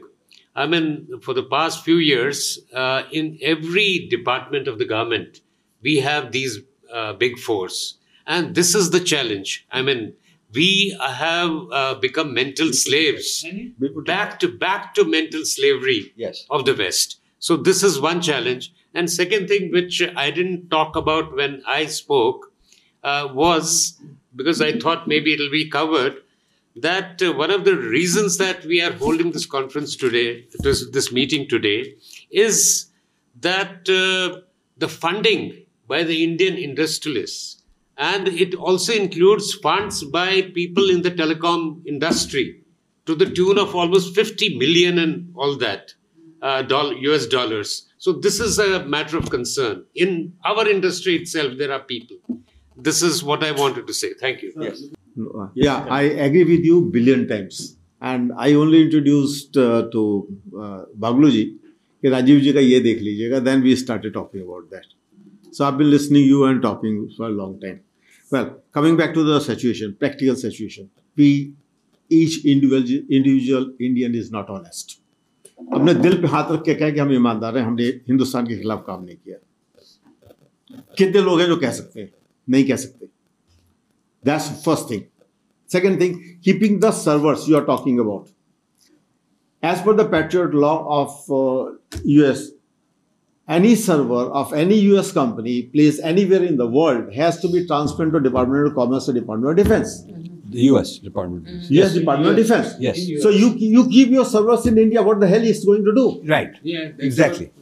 [0.54, 5.40] I mean, for the past few years, uh, in every department of the government,
[5.82, 6.60] we have these
[6.92, 7.98] uh, big fours.
[8.26, 9.66] And this is the challenge.
[9.70, 10.14] I mean,
[10.54, 13.44] we have uh, become mental slaves,
[14.04, 16.44] back to back to mental slavery Yes.
[16.50, 17.20] of the West.
[17.38, 18.72] So this is one challenge.
[18.94, 22.51] And second thing, which I didn't talk about when I spoke,
[23.02, 24.00] uh, was
[24.34, 26.16] because I thought maybe it'll be covered
[26.76, 31.12] that uh, one of the reasons that we are holding this conference today, this, this
[31.12, 31.94] meeting today,
[32.30, 32.86] is
[33.40, 34.40] that uh,
[34.78, 37.62] the funding by the Indian industrialists,
[37.98, 42.62] and it also includes funds by people in the telecom industry
[43.04, 45.92] to the tune of almost 50 million and all that
[46.40, 47.88] uh, US dollars.
[47.98, 49.84] So this is a matter of concern.
[49.94, 52.16] In our industry itself, there are people
[52.77, 54.13] This is what I wanted to say.
[54.13, 54.53] Thank you.
[54.59, 54.83] Yes.
[55.55, 57.77] Yeah, I agree with you billion times.
[57.99, 61.45] And I only introduced uh, to uh, Bagluji
[62.01, 64.85] कि राजीव जी का ये देख लीजिएगा then we started talking about that.
[65.51, 67.79] So I've been listening you and talking for a long time.
[68.31, 70.91] Well, coming back to the situation, practical situation.
[71.15, 71.53] We
[72.09, 74.99] each individual individual Indian is not honest.
[75.73, 78.83] अपने दिल पे हाथ रख के कहें कि हम ईमानदार हैं हमने हिंदुस्तान के खिलाफ
[78.87, 79.37] काम नहीं किया
[80.97, 82.09] कितने लोग हैं जो कह सकते हैं
[82.51, 83.09] नहीं कह सकते
[84.23, 85.07] That's first thing.
[85.67, 88.29] Second thing, keeping the servers you are talking about.
[89.61, 92.49] As per the Patriot Law of uh, US,
[93.47, 98.11] any server of any US company placed anywhere in the world has to be transferred
[98.13, 100.03] to Department of Commerce or Department of Defense.
[100.49, 101.47] The US Department.
[101.69, 102.75] US Department of Defense.
[102.79, 102.99] Yes.
[103.21, 105.01] So you you keep your servers in India.
[105.01, 106.21] What the hell is going to do?
[106.25, 106.51] Right.
[106.63, 107.51] Yeah, Exactly.
[107.55, 107.60] So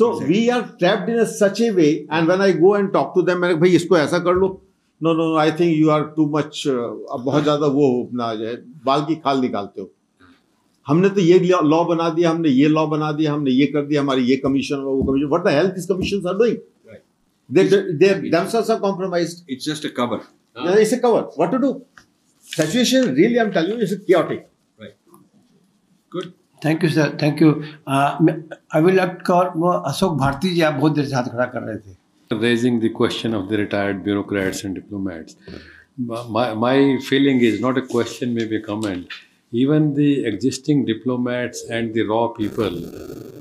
[0.00, 3.22] So we are trapped in such a way and when I go and talk to
[3.22, 4.48] them भाई इसको ऐसा कर लो.
[5.00, 8.54] No no I think you are too much अब बहुत ज़्यादा वो अपना जो है
[8.86, 9.90] बाल की खाल निकालते हो.
[10.86, 14.00] हमने तो ये लॉ बना दिया हमने ये लॉ बना दिया हमने ये कर दिया
[14.00, 16.56] हमारी ये कमीशन वो commission what the health commission are doing
[17.50, 21.72] they they themselves are compromised it's just a cover it's a cover what to do
[22.48, 24.46] situation really I am telling you it's chaotic
[26.65, 27.51] thank you sir thank you
[27.89, 31.61] I will like call वो अशोक भारती जी आप बहुत देर से हाथ खड़ा कर
[31.61, 35.35] रहे थे raising the question of the retired bureaucrats and diplomats.
[35.97, 39.13] My, my feeling is not a question, maybe a comment.
[39.51, 42.71] Even the existing diplomats and the raw people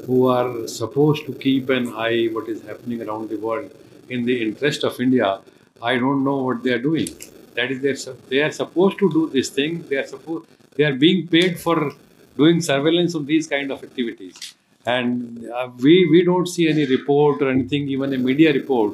[0.06, 3.70] who are supposed to keep an eye what is happening around the world
[4.08, 5.40] in the interest of India,
[5.82, 7.08] I don't know what they are doing.
[7.56, 9.84] That is, their, they are supposed to do this thing.
[9.88, 11.92] They are supposed they are being paid for
[12.41, 17.41] doing surveillance of these kind of activities and uh, we we don't see any report
[17.41, 18.93] or anything even a media report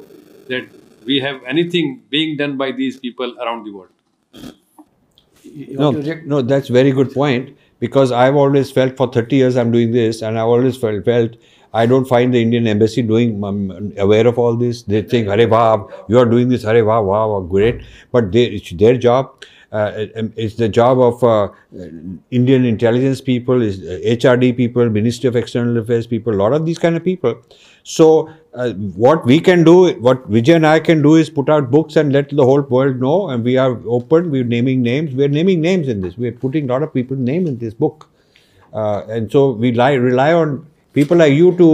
[0.52, 0.66] that
[1.10, 3.94] we have anything being done by these people around the world
[5.54, 5.90] No,
[6.24, 10.22] no, that's very good point because I've always felt for 30 years I'm doing this
[10.22, 11.32] and I've always felt, felt
[11.72, 14.82] I don't find the Indian embassy doing um, aware of all this.
[14.82, 17.82] They think, Hare Vav, you are doing this, Hare Vav, wow, wow, great.
[18.12, 19.44] But they, it's their job.
[19.76, 21.48] Uh, um, it's the job of uh,
[22.30, 26.64] Indian intelligence people, is uh, HRD people, Ministry of External Affairs people, a lot of
[26.64, 27.34] these kind of people.
[27.82, 28.72] So, uh,
[29.04, 32.12] what we can do, what Vijay and I can do is put out books and
[32.12, 33.28] let the whole world know.
[33.28, 35.14] And we are open, we're naming names.
[35.14, 36.16] We're naming names in this.
[36.16, 38.08] We're putting a lot of people's name in this book.
[38.72, 41.68] Uh, and so, we lie, rely on people like you to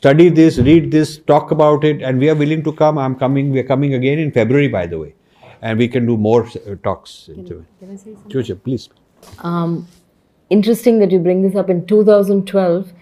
[0.00, 2.02] study this, read this, talk about it.
[2.02, 2.98] And we are willing to come.
[2.98, 5.14] I'm coming, we're coming again in February, by the way.
[5.62, 7.28] And we can do more uh, talks.
[7.28, 7.64] into it.
[7.78, 8.30] Can I say something?
[8.30, 8.88] Sure, sure, please.
[9.40, 9.86] Um,
[10.48, 11.68] interesting that you bring this up.
[11.68, 12.92] In 2012,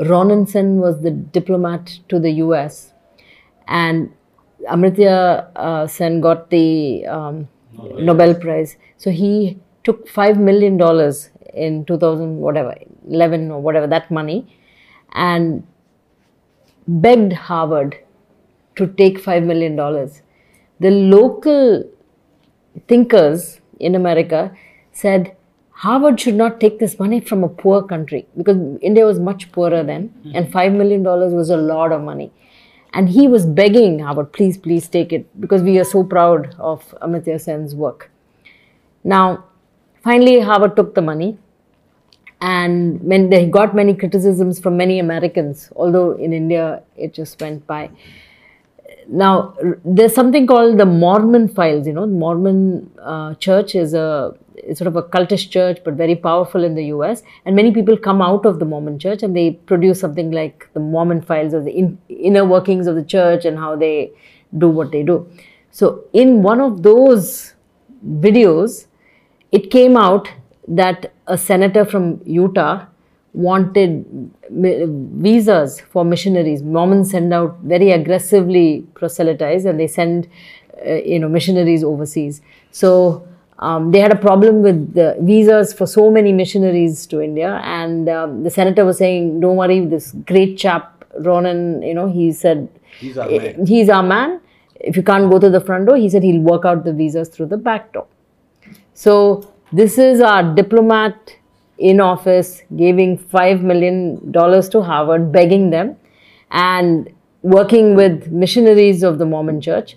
[0.00, 2.92] Ronen Sen was the diplomat to the US,
[3.68, 4.12] and
[4.68, 8.34] Amartya uh, Sen got the um, Nobel.
[8.34, 8.76] Prize.
[8.96, 12.74] So he took five million dollars in 2000 whatever
[13.08, 14.58] 11 or whatever that money,
[15.12, 15.66] and
[16.88, 17.96] begged Harvard
[18.76, 20.22] to take five million dollars.
[20.80, 21.84] The local
[22.88, 24.56] thinkers in America
[24.92, 25.36] said
[25.70, 29.82] Harvard should not take this money from a poor country because India was much poorer
[29.82, 30.32] then, mm-hmm.
[30.34, 32.32] and $5 million was a lot of money.
[32.94, 36.94] And he was begging Harvard, please, please take it because we are so proud of
[37.02, 38.10] Amartya Sen's work.
[39.04, 39.44] Now,
[40.02, 41.36] finally, Harvard took the money,
[42.40, 47.66] and when they got many criticisms from many Americans, although in India it just went
[47.66, 47.90] by
[49.08, 49.54] now
[49.84, 52.06] there's something called the mormon files you know.
[52.06, 54.36] Mormon uh, church is a
[54.74, 58.20] sort of a cultish church but very powerful in the us and many people come
[58.20, 61.70] out of the mormon church and they produce something like the mormon files of the
[61.70, 64.10] in, inner workings of the church and how they
[64.58, 65.28] do what they do.
[65.70, 67.54] So in one of those
[68.04, 68.86] videos
[69.52, 70.28] it came out
[70.66, 72.86] that a senator from utah
[73.36, 76.62] wanted visas for missionaries.
[76.62, 80.26] Mormons send out very aggressively proselytize, and they send,
[80.86, 82.40] uh, you know, missionaries overseas.
[82.70, 83.28] So
[83.58, 88.08] um, they had a problem with the visas for so many missionaries to India, and
[88.08, 92.68] um, the senator was saying, "Don't worry, this great chap Ronen, you know, he said
[92.98, 94.40] He's our man." he's our man.
[94.80, 97.28] If you can't go to the front door, he said he'll work out the visas
[97.28, 98.06] through the back door."
[98.94, 101.36] So this is our diplomat
[101.78, 105.96] in office giving $5 million to Harvard, begging them,
[106.50, 107.10] and
[107.42, 109.96] working with missionaries of the Mormon church.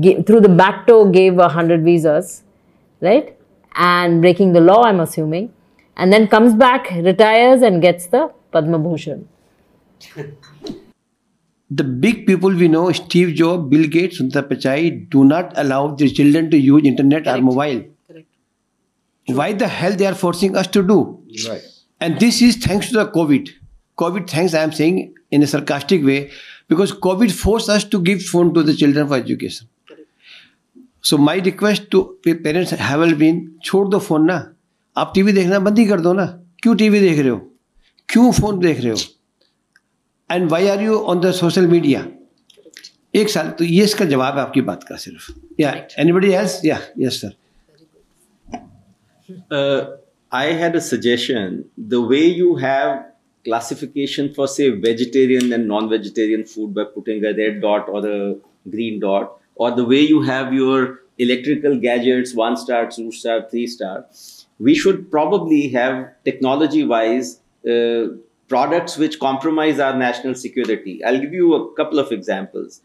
[0.00, 2.42] Ga- through the back door, gave 100 visas,
[3.00, 3.36] right?
[3.76, 5.52] And breaking the law, I'm assuming.
[5.96, 9.28] And then comes back, retires, and gets the Padma Bhushan.
[11.72, 16.08] The big people we know, Steve Jobs, Bill Gates, Sundar Pichai, do not allow their
[16.08, 17.84] children to use internet or mobile.
[19.34, 21.22] Why the hell they are forcing us to do?
[21.48, 21.62] Right.
[22.00, 23.50] And this is thanks to the COVID.
[23.98, 26.30] COVID, thanks, I am saying in a sarcastic way,
[26.68, 29.68] because COVID forced us to give phone to the children for education.
[31.02, 34.36] So my request to pa- parents have been, छोड़ दो phone ना
[34.96, 36.26] आप TV देखना बंद ही कर दो ना
[36.62, 37.36] क्यों टीवी देख रहे हो
[38.08, 38.98] क्यों फ़ोन देख रहे हो
[40.30, 42.06] and why are you on the social media
[43.20, 46.80] एक साल तो ये इसका जवाब है आपकी बात का सिर्फ़ या एनीबडी एल्स या
[46.98, 47.34] yes sir
[49.50, 49.96] uh,
[50.32, 51.68] I had a suggestion.
[51.76, 53.06] The way you have
[53.44, 58.36] classification for, say, vegetarian and non vegetarian food by putting a red dot or a
[58.68, 63.66] green dot, or the way you have your electrical gadgets one star, two star, three
[63.66, 64.06] star,
[64.58, 68.06] we should probably have technology wise uh,
[68.48, 71.02] products which compromise our national security.
[71.04, 72.82] I'll give you a couple of examples.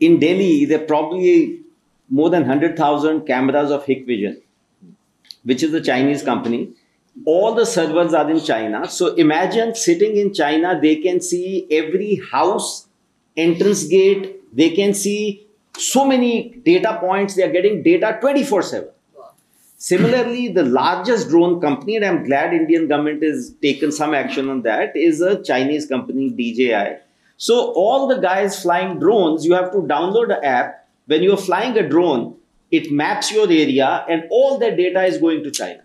[0.00, 1.62] In Delhi, there are probably
[2.08, 4.40] more than 100,000 cameras of Hikvision
[5.48, 6.62] which is a Chinese company.
[7.24, 8.88] all the servers are in China.
[8.88, 12.86] So imagine sitting in China, they can see every house,
[13.36, 15.46] entrance gate, they can see
[15.76, 18.88] so many data points, they are getting data 24 7.
[19.80, 24.62] Similarly, the largest drone company, and I'm glad Indian government has taken some action on
[24.62, 26.96] that, is a Chinese company, DJI.
[27.36, 30.88] So all the guys flying drones, you have to download an app.
[31.06, 32.37] When you're flying a drone,
[32.70, 35.82] it maps your area and all that data is going to China.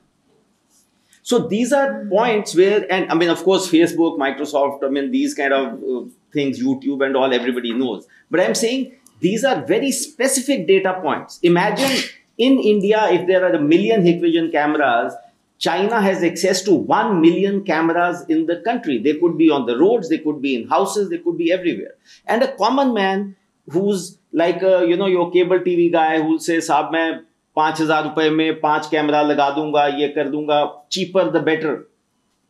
[1.22, 5.34] So these are points where, and I mean, of course, Facebook, Microsoft, I mean, these
[5.34, 8.06] kind of uh, things, YouTube and all, everybody knows.
[8.30, 11.40] But I'm saying these are very specific data points.
[11.42, 15.14] Imagine in India, if there are a million Hikvision cameras,
[15.60, 18.98] China has access to 1 million cameras in the country.
[18.98, 21.94] They could be on the roads, they could be in houses, they could be everywhere.
[22.26, 23.38] And a common man
[23.70, 27.21] who's like, a, you know, your cable TV guy who'll say, Saab, मैं
[27.57, 30.59] पांच हजार रुपए में पांच camera लगा दूंगा ये कर दूंगा
[30.97, 31.87] cheaper the better.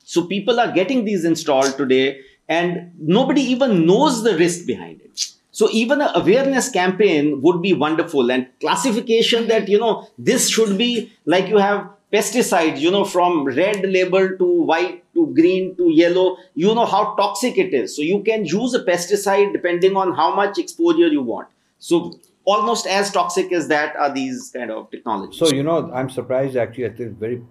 [0.05, 5.27] So people are getting these installed today and nobody even knows the risk behind it.
[5.51, 10.79] So even an awareness campaign would be wonderful and classification that, you know, this should
[10.79, 15.91] be like you have pesticides, you know, from red label to white to green to
[15.91, 17.95] yellow, you know how toxic it is.
[17.97, 21.49] So you can use a pesticide depending on how much exposure you want.
[21.84, 22.14] So
[22.46, 25.38] almost as toxic as that are these kind of technologies.
[25.38, 27.42] So, you know, I'm surprised actually, I think very,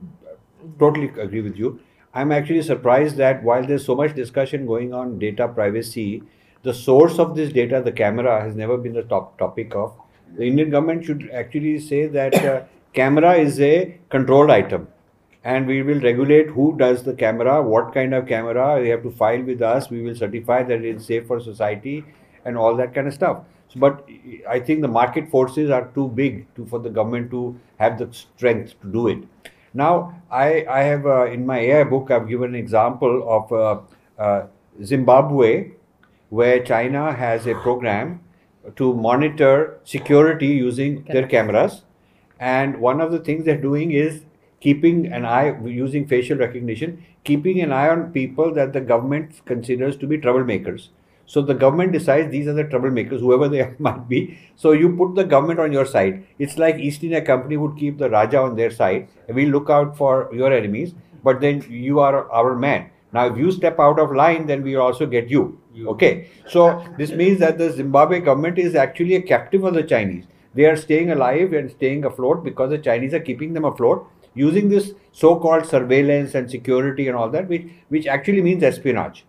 [0.78, 1.80] totally agree with you.
[2.14, 6.22] I'm actually surprised that while there's so much discussion going on data privacy,
[6.62, 9.94] the source of this data, the camera, has never been the top topic of.
[10.38, 12.62] The Indian government should actually say that uh,
[12.94, 14.88] camera is a controlled item
[15.44, 19.10] and we will regulate who does the camera, what kind of camera, they have to
[19.10, 22.02] file with us, we will certify that it's safe for society
[22.46, 23.42] and all that kind of stuff.
[23.74, 24.08] But
[24.48, 28.08] I think the market forces are too big to, for the government to have the
[28.12, 29.18] strength to do it.
[29.74, 34.22] Now, I, I have uh, in my AI book, I've given an example of uh,
[34.22, 34.46] uh,
[34.82, 35.72] Zimbabwe,
[36.28, 38.20] where China has a program
[38.76, 41.82] to monitor security using their cameras.
[42.38, 44.24] And one of the things they're doing is
[44.60, 49.96] keeping an eye, using facial recognition, keeping an eye on people that the government considers
[49.96, 50.88] to be troublemakers.
[51.32, 54.38] So the government decides these are the troublemakers, whoever they might be.
[54.54, 56.26] So you put the government on your side.
[56.38, 59.96] It's like East India Company would keep the Raja on their side, we look out
[59.96, 60.92] for your enemies.
[61.24, 62.90] But then you are our man.
[63.14, 65.58] Now, if you step out of line, then we also get you.
[65.94, 66.28] Okay.
[66.46, 70.26] So this means that the Zimbabwe government is actually a captive of the Chinese.
[70.54, 74.68] They are staying alive and staying afloat because the Chinese are keeping them afloat using
[74.68, 79.24] this so-called surveillance and security and all that, which which actually means espionage.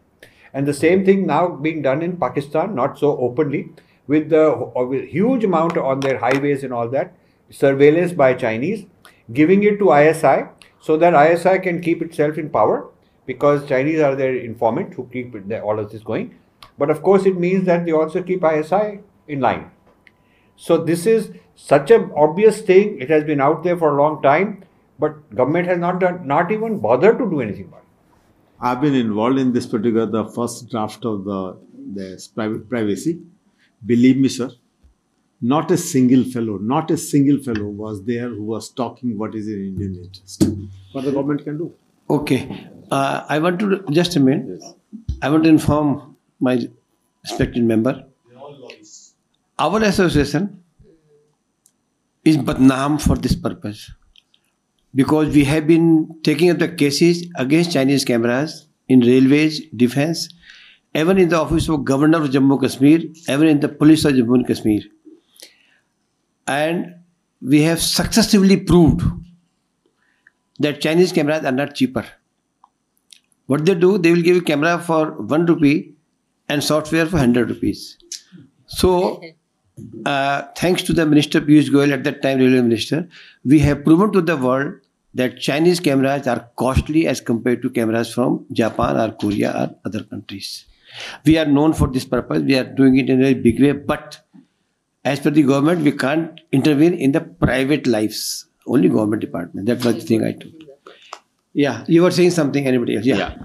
[0.53, 3.69] And the same thing now being done in Pakistan, not so openly,
[4.07, 7.13] with the uh, with huge amount on their highways and all that,
[7.49, 8.85] surveillance by Chinese,
[9.31, 10.43] giving it to ISI
[10.79, 12.89] so that ISI can keep itself in power
[13.25, 16.35] because Chinese are their informant who keep all of this going.
[16.77, 19.71] But of course, it means that they also keep ISI in line.
[20.55, 22.99] So this is such an obvious thing.
[22.99, 24.63] It has been out there for a long time,
[24.99, 27.82] but government has not done, not even bothered to do anything about it.
[28.67, 31.39] I've been involved in this particular the first draft of the
[31.95, 33.19] the private privacy.
[33.85, 34.51] Believe me, sir,
[35.41, 39.49] not a single fellow, not a single fellow was there who was talking what is
[39.49, 40.45] in Indian interest.
[40.93, 41.73] What the government can do.
[42.09, 42.69] Okay.
[42.89, 44.61] Uh, I want to just a minute.
[44.61, 44.73] yes.
[45.21, 46.55] I want to inform my
[47.23, 48.05] respected member.
[49.59, 50.63] Our association
[52.23, 53.91] is badnaam for this purpose
[54.95, 60.29] because we have been taking up the cases against Chinese cameras in railways, defense,
[60.95, 62.99] even in the office of governor of Jammu Kashmir,
[63.29, 64.81] even in the police of Jammu and Kashmir.
[66.45, 66.95] And
[67.41, 69.01] we have successively proved
[70.59, 72.05] that Chinese cameras are not cheaper.
[73.47, 75.95] What they do, they will give you camera for one rupee
[76.47, 77.97] and software for hundred rupees.
[78.67, 79.21] So,
[80.05, 83.07] uh, thanks to the Minister Piyush Goyal at that time, Railway Minister,
[83.43, 84.73] we have proven to the world
[85.13, 90.03] that Chinese cameras are costly as compared to cameras from Japan or Korea or other
[90.03, 90.65] countries.
[91.25, 92.41] We are known for this purpose.
[92.43, 94.19] We are doing it in a very big way, but
[95.03, 98.45] as per the government, we can't intervene in the private lives.
[98.65, 99.67] Only government department.
[99.67, 100.51] That was the thing I took.
[101.53, 102.65] Yeah, you were saying something.
[102.65, 103.05] Anybody else?
[103.05, 103.17] Yeah.
[103.17, 103.37] Yeah.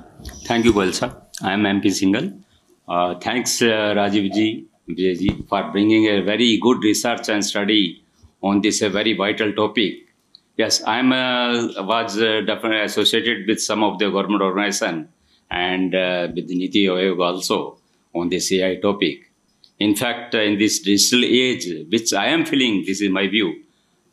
[0.44, 1.14] Thank you, Goel sir.
[1.42, 2.42] I am MP Singhal.
[2.88, 8.02] Uh, thanks, uh, Rajiv ji, Vijay ji, for bringing a very good research and study
[8.42, 10.07] on this very vital topic.
[10.58, 15.08] Yes, I am uh, was uh, definitely associated with some of the government organization
[15.48, 17.78] and uh, with Niti Aayog also
[18.12, 19.30] on this AI topic.
[19.78, 23.62] In fact, uh, in this digital age, which I am feeling, this is my view,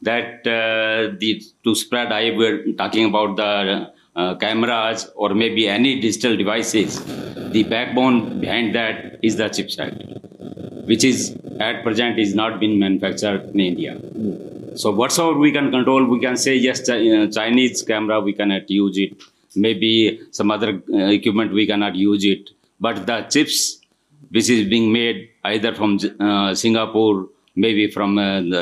[0.04, 6.00] that uh, the to spread, I were talking about the uh, cameras or maybe any
[6.00, 7.04] digital devices,
[7.54, 13.50] the backbone behind that is the chipset, which is at present is not being manufactured
[13.56, 14.00] in India.
[14.76, 18.98] So whatsoever we can control, we can say yes, uh, Chinese camera we cannot use
[18.98, 19.14] it.
[19.56, 22.50] Maybe some other uh, equipment we cannot use it.
[22.80, 23.80] But the chips
[24.32, 28.18] which is being made either from uh, Singapore, maybe from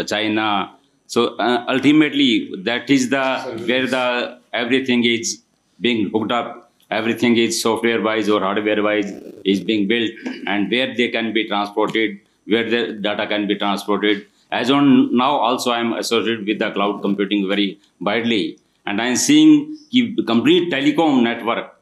[0.06, 0.72] China.
[1.08, 3.26] So ultimately, that is the
[3.68, 5.42] where the everything is
[5.80, 6.72] being hooked up.
[6.92, 9.12] Everything is software-wise or hardware-wise
[9.44, 10.12] is being built,
[10.46, 14.28] and where they can be transported, where the data can be transported.
[14.62, 19.08] As on now, also I am associated with the cloud computing very widely, and I
[19.08, 19.78] am seeing
[20.26, 21.74] complete telecom network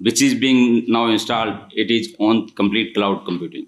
[0.00, 3.66] which is being now installed, it is on complete cloud computing,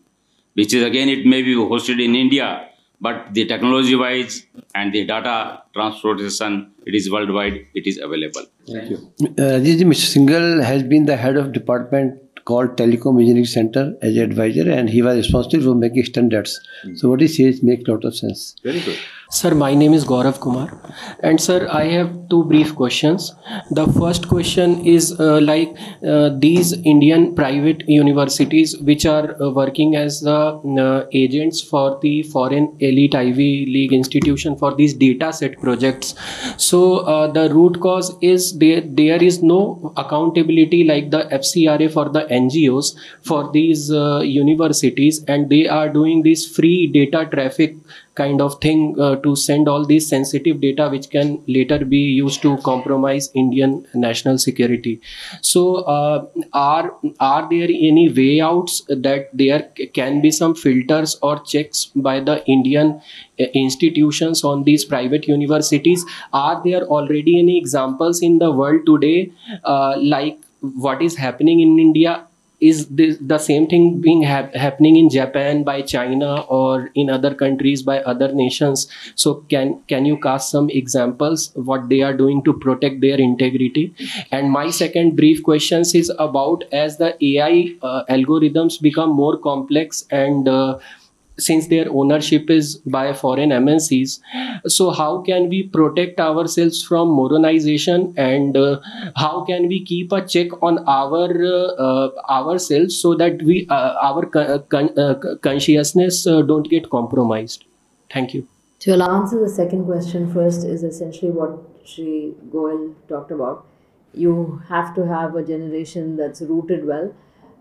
[0.54, 2.68] which is again, it may be hosted in India,
[3.00, 4.44] but the technology wise
[4.74, 8.44] and the data transportation, it is worldwide, it is available.
[8.66, 9.12] Thank you.
[9.22, 10.06] Uh, Mr.
[10.14, 14.88] Singhal has been the head of department called Telecom Engineering Center as an advisor, and
[14.96, 16.58] he was responsible for making standards.
[16.94, 18.54] So what he says makes a lot of sense.
[18.64, 18.98] Very good.
[19.30, 20.68] Sir, my name is Gaurav Kumar,
[21.22, 23.34] and sir, I have two brief questions.
[23.70, 25.76] The first question is uh, like
[26.12, 30.38] uh, these Indian private universities, which are uh, working as the
[30.84, 36.14] uh, agents for the foreign elite Ivy League institution for these data set projects.
[36.56, 42.08] So uh, the root cause is there there is no accountability like the FCRA for
[42.08, 47.76] the NGOs for these uh, universities, and they are doing this free data traffic
[48.18, 52.42] kind of thing uh, to send all these sensitive data which can later be used
[52.46, 54.94] to compromise indian national security.
[55.50, 55.64] So
[55.96, 56.86] uh, are
[57.20, 59.60] are there any way outs that there
[60.00, 66.04] can be some filters or checks by the indian uh, institutions on these private universities?
[66.32, 69.32] Are there already any examples in the world today
[69.64, 72.12] uh, like what is happening in india
[72.60, 77.34] is this the same thing being hap- happening in japan by china or in other
[77.34, 78.88] countries by other nations.
[79.14, 83.94] So can can you cast some examples what they are doing to protect their integrity?
[84.32, 90.04] And my second brief questions is about as the ai uh, algorithms become more complex
[90.10, 90.78] and uh,
[91.38, 94.20] since their ownership is by foreign MNCs.
[94.66, 98.80] So, how can we protect ourselves from modernization and uh,
[99.16, 103.94] how can we keep a check on our uh, uh, ourselves so that we uh,
[104.02, 107.64] our con- uh, consciousness don't get compromised?
[108.12, 108.46] Thank you.
[108.86, 113.66] I'll answer the second question first is essentially what Sri Goel talked about.
[114.14, 117.14] You have to have a generation that's rooted well.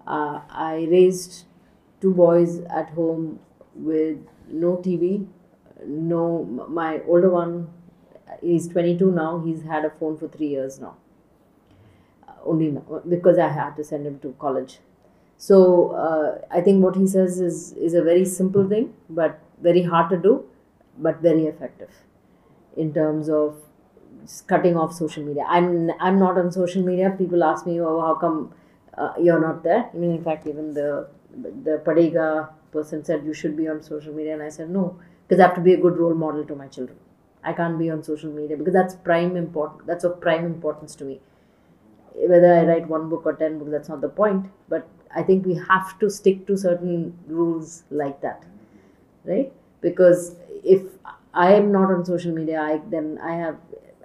[0.08, 1.44] I raised
[2.00, 3.40] two boys at home
[3.78, 4.18] with
[4.50, 5.28] no TV,
[5.86, 6.44] no.
[6.70, 7.70] My older one
[8.42, 9.40] is 22 now.
[9.40, 10.96] He's had a phone for three years now.
[12.28, 14.80] Uh, only now, because I had to send him to college.
[15.38, 19.84] So uh, I think what he says is is a very simple thing, but very
[19.84, 20.46] hard to do,
[20.98, 21.90] but very effective
[22.76, 23.56] in terms of
[24.48, 25.46] cutting off social media.
[25.48, 27.14] I'm I'm not on social media.
[27.18, 28.54] People ask me, "Oh, how come
[28.98, 31.08] uh, you're not there?" I mean, in fact, even the
[31.70, 35.40] the Padega person said you should be on social media, and I said no because
[35.42, 36.98] I have to be a good role model to my children.
[37.44, 39.88] I can't be on social media because that's prime important.
[39.88, 41.20] That's of prime importance to me.
[42.16, 44.48] Whether I write one book or ten books, that's not the point.
[44.70, 48.44] But I think we have to stick to certain rules like that,
[49.26, 49.52] right?
[49.82, 50.84] Because if
[51.34, 53.58] I am not on social media, I then I have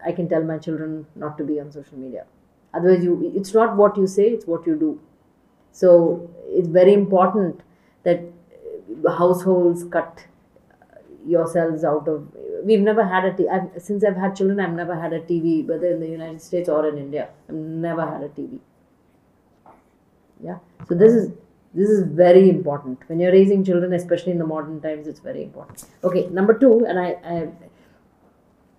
[0.05, 2.27] I can tell my children not to be on social media.
[2.75, 5.01] Otherwise, you it's not what you say; it's what you do.
[5.73, 7.61] So it's very important
[8.05, 8.23] that
[9.09, 10.25] households cut
[10.71, 10.97] uh,
[11.27, 12.29] yourselves out of.
[12.65, 14.61] We've never had a t- I've, since I've had children.
[14.61, 17.29] I've never had a TV, whether in the United States or in India.
[17.49, 18.59] I've never had a TV.
[20.43, 20.59] Yeah.
[20.89, 21.33] So this is
[21.75, 25.07] this is very important when you're raising children, especially in the modern times.
[25.07, 25.85] It's very important.
[26.05, 27.49] Okay, number two, and I, I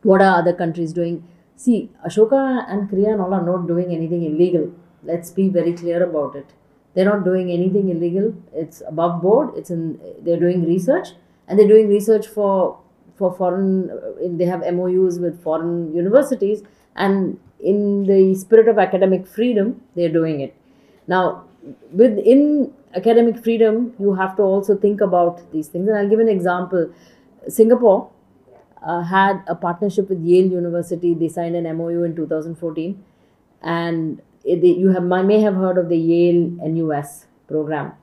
[0.04, 1.28] what are other countries doing?
[1.56, 4.72] See, Ashoka and Krea and all are not doing anything illegal.
[5.04, 6.54] Let's be very clear about it.
[6.94, 8.34] They're not doing anything illegal.
[8.54, 9.52] It's above board.
[9.56, 10.00] It's in.
[10.22, 11.10] They're doing research,
[11.48, 12.80] and they're doing research for
[13.16, 14.38] for foreign.
[14.38, 16.64] They have MOUs with foreign universities,
[16.96, 20.56] and in the spirit of academic freedom, they're doing it.
[21.08, 21.46] Now,
[21.92, 25.88] within academic freedom, you have to also think about these things.
[25.88, 26.94] And I'll give an example.
[27.48, 28.10] Singapore
[28.86, 31.14] uh, had a partnership with Yale University.
[31.14, 33.04] They signed an MOU in 2014,
[33.62, 37.94] and you have may have heard of the Yale NUS program,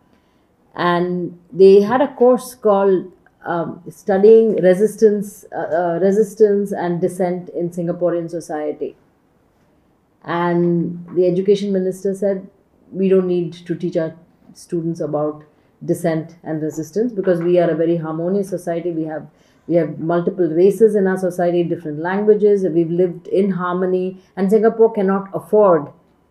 [0.75, 3.13] and they had a course called
[3.45, 8.97] um, studying resistance, uh, uh, resistance and dissent in Singaporean society.
[10.25, 12.49] and the education minister said
[12.93, 14.15] we don't need to teach our
[14.55, 15.45] students about
[15.85, 18.91] dissent and resistance because we are a very harmonious society.
[18.91, 19.27] We have
[19.67, 22.65] we have multiple races in our society different languages.
[22.65, 25.89] We've lived in harmony and singapore cannot afford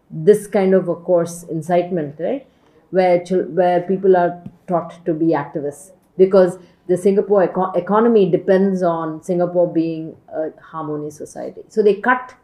[0.09, 2.47] this kind of a course incitement right?
[2.91, 3.19] Where
[3.59, 5.91] where people are taught to be activists.
[6.17, 6.57] Because
[6.87, 11.61] the singapore eco- economy depends on singapore being a harmonious society.
[11.67, 12.35] So they cut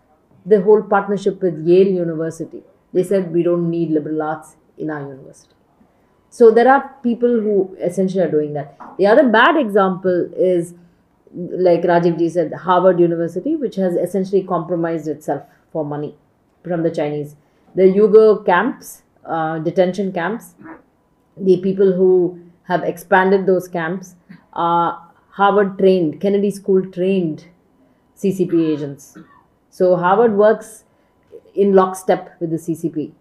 [0.45, 2.63] the whole partnership with yale university.
[2.93, 5.55] They said we don't need liberal arts in our university.
[6.29, 8.77] So there are people who essentially are doing that.
[8.97, 10.73] The other bad example is,
[11.33, 16.15] like Rajiv ji said, Harvard University, which has essentially compromised itself for money
[16.63, 17.35] from the Chinese.
[17.75, 20.55] The Uyghur camps, uh, detention camps,
[21.37, 24.15] the people who have expanded those camps
[24.53, 27.45] are Harvard trained, Kennedy School trained
[28.17, 29.17] CCP agents.
[29.69, 30.85] So Harvard works
[31.53, 33.11] in lockstep with the CCP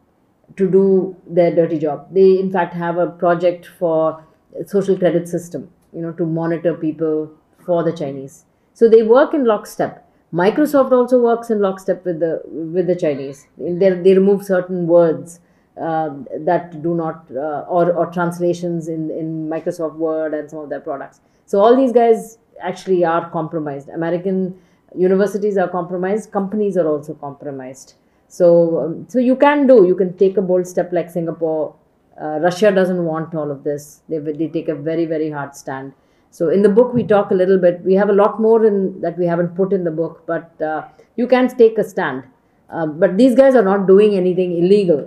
[0.56, 2.06] to do their dirty job.
[2.12, 4.24] They, in fact, have a project for
[4.66, 7.30] social credit system, you know, to monitor people
[7.64, 8.44] for the Chinese.
[8.72, 10.03] So they work in lockstep.
[10.42, 12.42] Microsoft also works in lockstep with the
[12.76, 13.46] with the Chinese.
[13.56, 15.40] They, they remove certain words
[15.80, 20.70] uh, that do not uh, or or translations in in Microsoft Word and some of
[20.70, 21.20] their products.
[21.46, 23.88] So all these guys actually are compromised.
[23.90, 24.58] American
[24.96, 26.32] universities are compromised.
[26.32, 27.94] Companies are also compromised.
[28.28, 31.74] So, um, so you can do, you can take a bold step like Singapore.
[32.20, 34.00] Uh, Russia doesn't want all of this.
[34.08, 35.92] They, they take a very, very hard stand.
[36.34, 37.80] So, in the book, we talk a little bit.
[37.84, 40.82] We have a lot more in that we haven't put in the book, but uh,
[41.14, 42.24] you can take a stand.
[42.68, 45.02] Uh, but these guys are not doing anything illegal.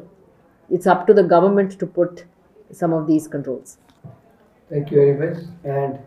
[0.69, 2.23] It's up to the government to put
[2.71, 3.77] some of these controls.
[4.69, 5.43] Thank you very much.
[5.65, 5.99] And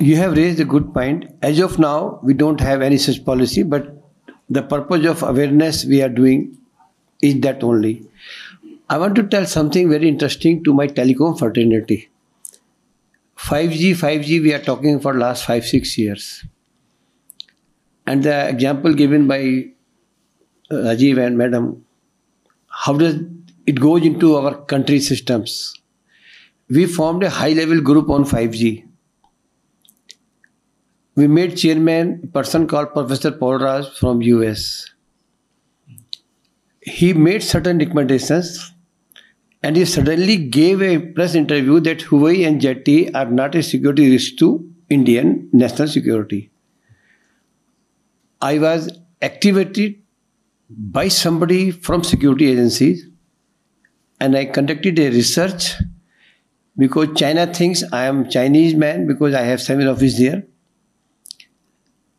[0.00, 1.26] you have raised a good point.
[1.42, 4.02] As of now, we don't have any such policy, but
[4.48, 6.56] the purpose of awareness we are doing
[7.20, 8.06] is that only.
[8.88, 12.08] I want to tell something very interesting to my telecom fraternity.
[13.44, 16.44] 5G, 5G, we are talking for last five, six years.
[18.06, 19.66] And the example given by
[20.70, 21.84] uh, Rajiv and Madam,
[22.68, 23.16] how does
[23.66, 25.74] it goes into our country systems?
[26.68, 28.84] We formed a high level group on 5G
[31.14, 34.90] we made chairman a person called Professor Paulraj from US.
[36.80, 38.71] He made certain recommendations
[39.62, 44.10] and he suddenly gave a press interview that Huawei and ZTE are not a security
[44.10, 46.50] risk to Indian national security.
[48.40, 48.90] I was
[49.20, 50.02] activated
[50.68, 53.06] by somebody from security agencies
[54.20, 55.74] and I conducted a research
[56.76, 60.42] because China thinks I am Chinese man because I have seven office there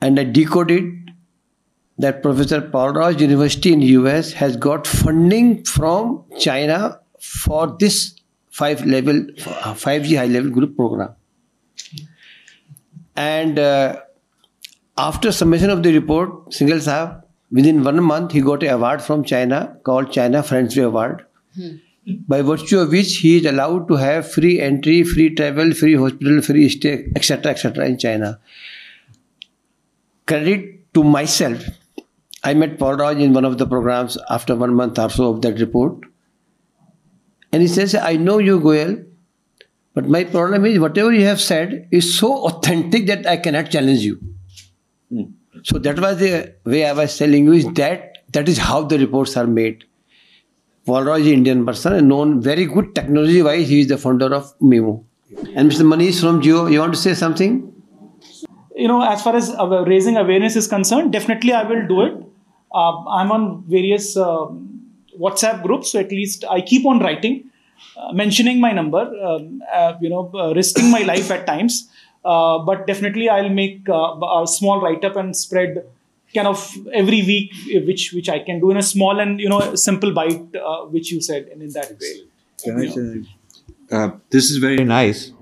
[0.01, 1.11] and I decoded
[1.97, 8.15] that Professor Paul Ross University in US has got funding from China for this
[8.51, 9.21] five level
[9.83, 11.15] 5G high level group program.
[13.15, 14.01] And uh,
[14.97, 19.23] after submission of the report, Singhal Sahab, within one month he got an award from
[19.23, 21.25] China called China Friendly Award.
[22.27, 26.41] By virtue of which he is allowed to have free entry, free travel, free hospital,
[26.41, 27.85] free stay, etc., etc.
[27.85, 28.39] in China
[30.27, 31.63] credit to myself.
[32.43, 35.59] I met Paulraj in one of the programs after one month or so of that
[35.59, 35.97] report.
[37.53, 38.97] And he says, I know you, Goel,
[39.93, 43.99] but my problem is whatever you have said is so authentic that I cannot challenge
[43.99, 44.19] you.
[45.63, 48.97] So that was the way I was telling you is that that is how the
[48.99, 49.85] reports are made.
[50.85, 53.69] Paulraj is an Indian person and known very good technology wise.
[53.69, 55.03] He is the founder of MIMO.
[55.55, 55.85] And Mr.
[55.85, 57.73] Manish from Jio, you want to say something?
[58.75, 59.55] you know, as far as
[59.87, 62.13] raising awareness is concerned, definitely I will do it.
[62.73, 64.47] Uh, I'm on various uh,
[65.19, 67.49] WhatsApp groups, so at least I keep on writing,
[67.97, 71.89] uh, mentioning my number, um, uh, you know, uh, risking my life at times.
[72.23, 75.85] but definitely, I'll make a small write up and spread
[76.33, 76.59] kind of
[76.93, 77.51] every week,
[77.87, 80.59] which which I can do in a small and you know simple bite,
[80.89, 82.13] which you said, and in that way.
[82.63, 84.13] Can I say?
[84.29, 85.33] this is very nice,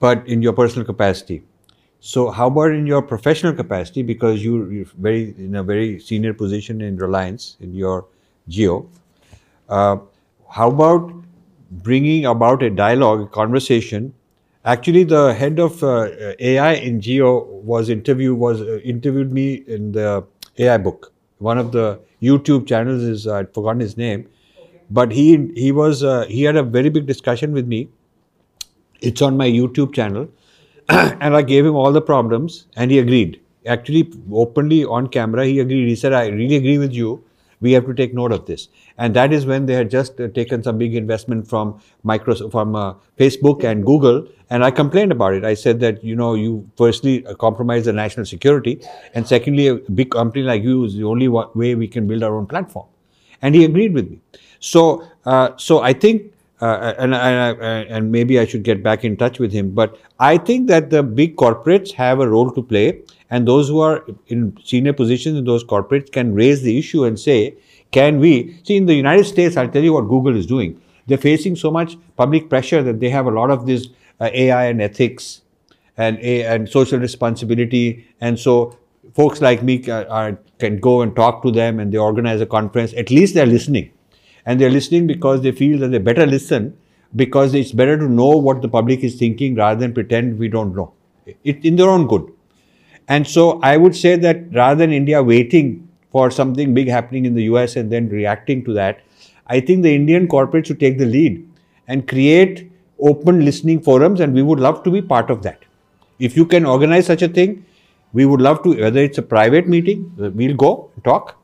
[0.00, 1.42] but in your personal capacity
[2.06, 4.02] so how about in your professional capacity?
[4.02, 8.06] Because you, are very in a very senior position in Reliance in your
[8.48, 8.88] Jio.
[9.68, 9.98] Uh,
[10.50, 11.12] how about
[11.70, 14.14] bringing about a dialogue, a conversation?
[14.64, 16.08] Actually, the head of uh,
[16.40, 20.24] AI in Jio was interview was uh, interviewed me in the
[20.58, 21.12] AI book.
[21.38, 24.28] One of the YouTube channels is I'd forgotten his name,
[24.90, 27.88] but he he was uh, he had a very big discussion with me.
[29.00, 30.28] It's on my YouTube channel
[30.88, 33.40] and I gave him all the problems, and he agreed.
[33.74, 34.02] actually
[34.32, 35.88] openly on camera, he agreed.
[35.88, 37.24] He said, I really agree with you.
[37.60, 38.68] We have to take note of this.
[38.98, 42.76] And that is when they had just uh, taken some big investment from Microsoft, from
[42.76, 44.28] uh, Facebook and Google.
[44.50, 45.44] And I complained about it.
[45.44, 48.80] I said that, you know, you firstly uh, compromise the national security.
[49.14, 52.36] And secondly, a big company like you is the only way we can build our
[52.36, 52.86] own platform.
[53.42, 54.20] And he agreed with me.
[54.60, 59.16] So, uh, so I think uh, and, and, and maybe I should get back in
[59.16, 59.70] touch with him.
[59.70, 63.80] But I think that the big corporates have a role to play, and those who
[63.80, 67.56] are in senior positions in those corporates can raise the issue and say,
[67.90, 69.56] can we see in the United States?
[69.56, 70.80] I'll tell you what Google is doing.
[71.06, 73.88] They're facing so much public pressure that they have a lot of this
[74.20, 75.42] uh, AI and ethics
[75.96, 78.76] and and social responsibility, and so
[79.14, 82.46] folks like me are, are, can go and talk to them, and they organize a
[82.46, 82.92] conference.
[82.94, 83.92] At least they're listening
[84.46, 86.76] and they're listening because they feel that they better listen
[87.14, 90.74] because it's better to know what the public is thinking rather than pretend we don't
[90.74, 90.92] know.
[91.44, 92.32] It in their own good.
[93.08, 97.34] And so i would say that rather than india waiting for something big happening in
[97.34, 99.02] the us and then reacting to that
[99.56, 101.36] i think the indian corporates should take the lead
[101.86, 102.70] and create
[103.10, 105.60] open listening forums and we would love to be part of that.
[106.18, 107.64] If you can organize such a thing
[108.12, 111.36] we would love to whether it's a private meeting we'll go talk.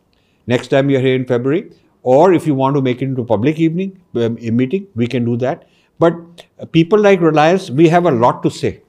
[0.46, 1.70] Next time you're here in february
[2.03, 5.37] or if you want to make it into public evening um, meeting we can do
[5.37, 5.67] that
[5.99, 6.13] but
[6.59, 8.81] uh, people like reliance we have a lot to say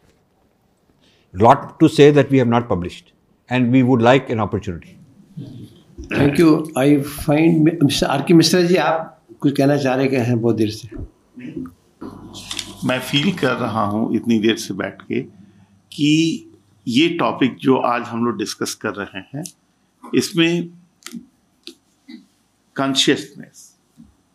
[1.35, 3.13] lot to say that we have not published
[3.51, 4.95] and we would like an opportunity
[6.13, 10.57] thank you I find are K Mishra जी आप कुछ कहना चाह रहे हैं बहुत
[10.57, 10.89] देर से
[12.89, 15.21] मैं feel कर रहा हूँ इतनी देर से बैठ के
[15.93, 16.11] कि
[16.87, 19.45] ये टॉपिक जो आज हम लोग डिस्कस कर रहे हैं
[20.15, 20.71] इसमें
[22.76, 23.76] कॉन्शियसनेस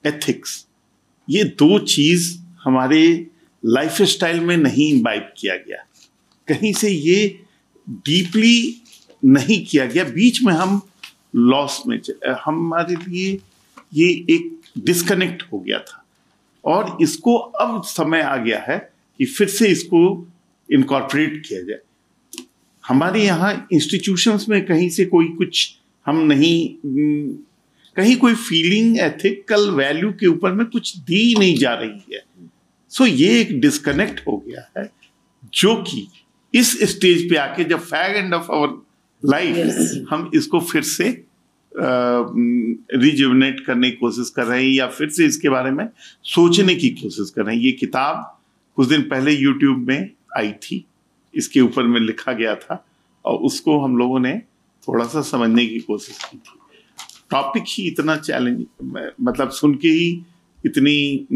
[0.06, 0.66] एथिक्स
[1.30, 3.26] ये दो चीज़ हमारे
[3.66, 5.84] लाइफ स्टाइल में नहीं इम्बाइब किया गया।
[6.48, 7.40] कहीं से ये
[7.88, 8.82] डीपली
[9.24, 10.82] नहीं किया गया। बीच में हम
[11.36, 12.00] लॉस में
[12.44, 13.38] हमारे लिए
[13.94, 16.04] ये एक डिस्कनेक्ट हो गया था।
[16.64, 20.28] और इसको अब समय आ गया है कि फिर से इसको
[20.72, 21.78] इनकॉर्पोरेट किया जाए।
[22.86, 26.76] हमारे यहाँ इंस्टीट्यूशंस में कहीं से कोई कुछ हम नहीं
[27.98, 32.22] कहीं कोई फीलिंग एथिकल वैल्यू के ऊपर में कुछ दी नहीं जा रही है।
[32.88, 34.90] सो so, ये एक डिस्कनेक्ट हो गया है
[35.54, 36.08] जो कि
[36.54, 38.86] इस स्टेज पे आके जब fag end of our
[39.24, 41.24] life हम इसको फिर से
[42.94, 45.88] रिजुवनेट करने की कोशिश कर रहे हैं या फिर से इसके बारे में
[46.24, 48.38] सोचने की कोशिश कर रहे हैं। ये किताब
[48.76, 50.84] कुछ दिन पहले यूट्यूब में आई थी।
[51.34, 52.86] इसके ऊपर में लिखा गया था
[53.24, 54.38] और उसको हम लोगों ने
[54.88, 56.58] थोड़ा सा समझने की कोशिश की थी।
[57.30, 58.64] टॉपिक ही इतना चैलेंज
[59.20, 60.10] मतलब सुन के ही
[60.66, 61.26] इतनी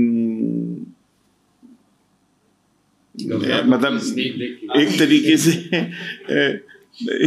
[3.66, 4.00] मतलब
[4.76, 5.50] एक तरीके से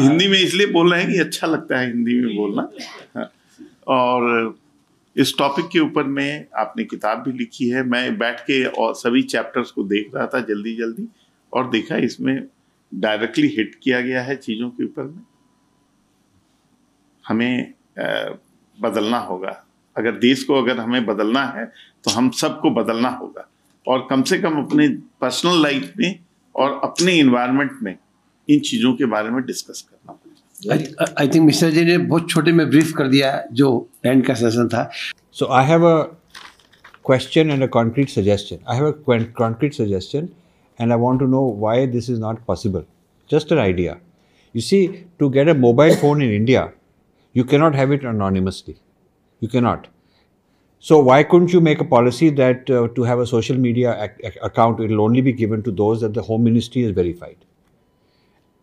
[0.01, 2.69] हिंदी में इसलिए बोल रहे हैं कि अच्छा लगता है हिंदी में बोलना।
[3.15, 3.29] हाँ।
[3.87, 4.57] और
[5.15, 9.21] इस टॉपिक के ऊपर में आपने किताब भी लिखी है मैं बैठ के और सभी
[9.23, 11.07] चैप्टर्स को देख रहा था जल्दी जल्दी
[11.53, 12.47] और देखा इसमें
[12.91, 15.21] डायरेक्टली हिट किया गया है चीज़ों के ऊपर में।
[17.25, 17.73] हमें
[18.77, 19.61] बदलना होगा।
[19.95, 21.65] अगर देश को अगर हमें बदलना है
[22.05, 23.47] तो हम सबको बदलना होगा।
[23.85, 24.87] और कम से कम अपने
[25.21, 26.19] पर्सनल लाइफ में
[26.55, 27.95] और अपने इन्वायरमेंट में
[28.47, 30.19] इन चीज़ों के बारे में डिस्कस करना
[31.19, 33.67] आई थिंक मिश्रा जी ने बहुत छोटे में ब्रीफ कर दिया जो
[34.05, 34.89] एंड का सेशन था।
[35.35, 36.01] So I have a
[37.05, 38.91] question and a concrete suggestion I have a
[39.37, 40.29] concrete suggestion
[40.79, 42.83] and I want to know why this is not possible
[43.29, 43.97] just an idea
[44.55, 44.87] you see
[45.19, 46.69] to get a mobile phone in India
[47.35, 48.77] you cannot have it anonymously.
[49.41, 49.87] You cannot.
[50.79, 53.91] So why couldn't you make a policy that uh, to have a social media
[54.23, 57.37] ac- account, it will only be given to those that the Home Ministry has verified,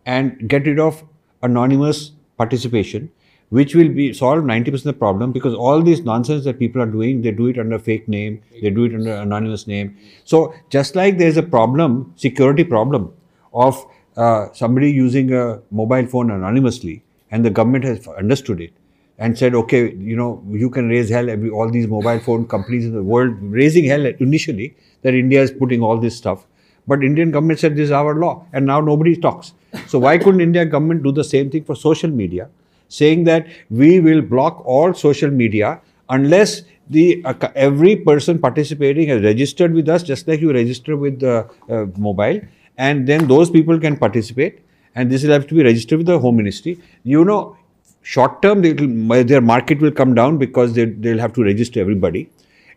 [0.06, 1.02] and get rid of
[1.42, 3.10] anonymous participation,
[3.50, 6.86] which will be solve 90% of the problem because all this nonsense that people are
[6.86, 9.96] doing, they do it under fake name, they do it under anonymous name.
[10.24, 13.12] So just like there is a problem, security problem
[13.52, 13.84] of
[14.16, 18.72] uh, somebody using a mobile phone anonymously, and the government has understood it
[19.18, 21.28] and said, okay, you know, you can raise hell.
[21.28, 25.50] Every, all these mobile phone companies in the world raising hell initially that India is
[25.50, 26.46] putting all this stuff.
[26.86, 29.54] But Indian government said this is our law, and now nobody talks.
[29.86, 32.48] So why couldn't India government do the same thing for social media,
[32.88, 39.22] saying that we will block all social media unless the uh, every person participating has
[39.22, 42.40] registered with us, just like you register with the uh, mobile,
[42.76, 44.58] and then those people can participate
[44.94, 46.78] and this will have to be registered with the home ministry.
[47.02, 47.56] You know
[48.02, 52.30] short term their market will come down because they, they'll have to register everybody.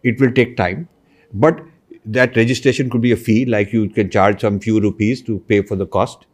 [0.03, 0.87] It will take time.
[1.33, 1.61] But
[2.05, 5.61] that registration could be a fee like you can charge some few rupees to pay
[5.63, 6.25] for the cost.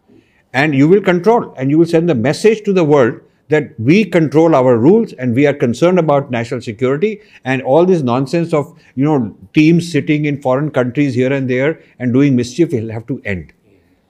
[0.53, 4.06] And you will control and you will send the message to the world that we
[4.06, 8.78] control our rules and we are concerned about national security and all this nonsense of
[8.95, 13.06] you know teams sitting in foreign countries here and there and doing mischief will have
[13.08, 13.52] to end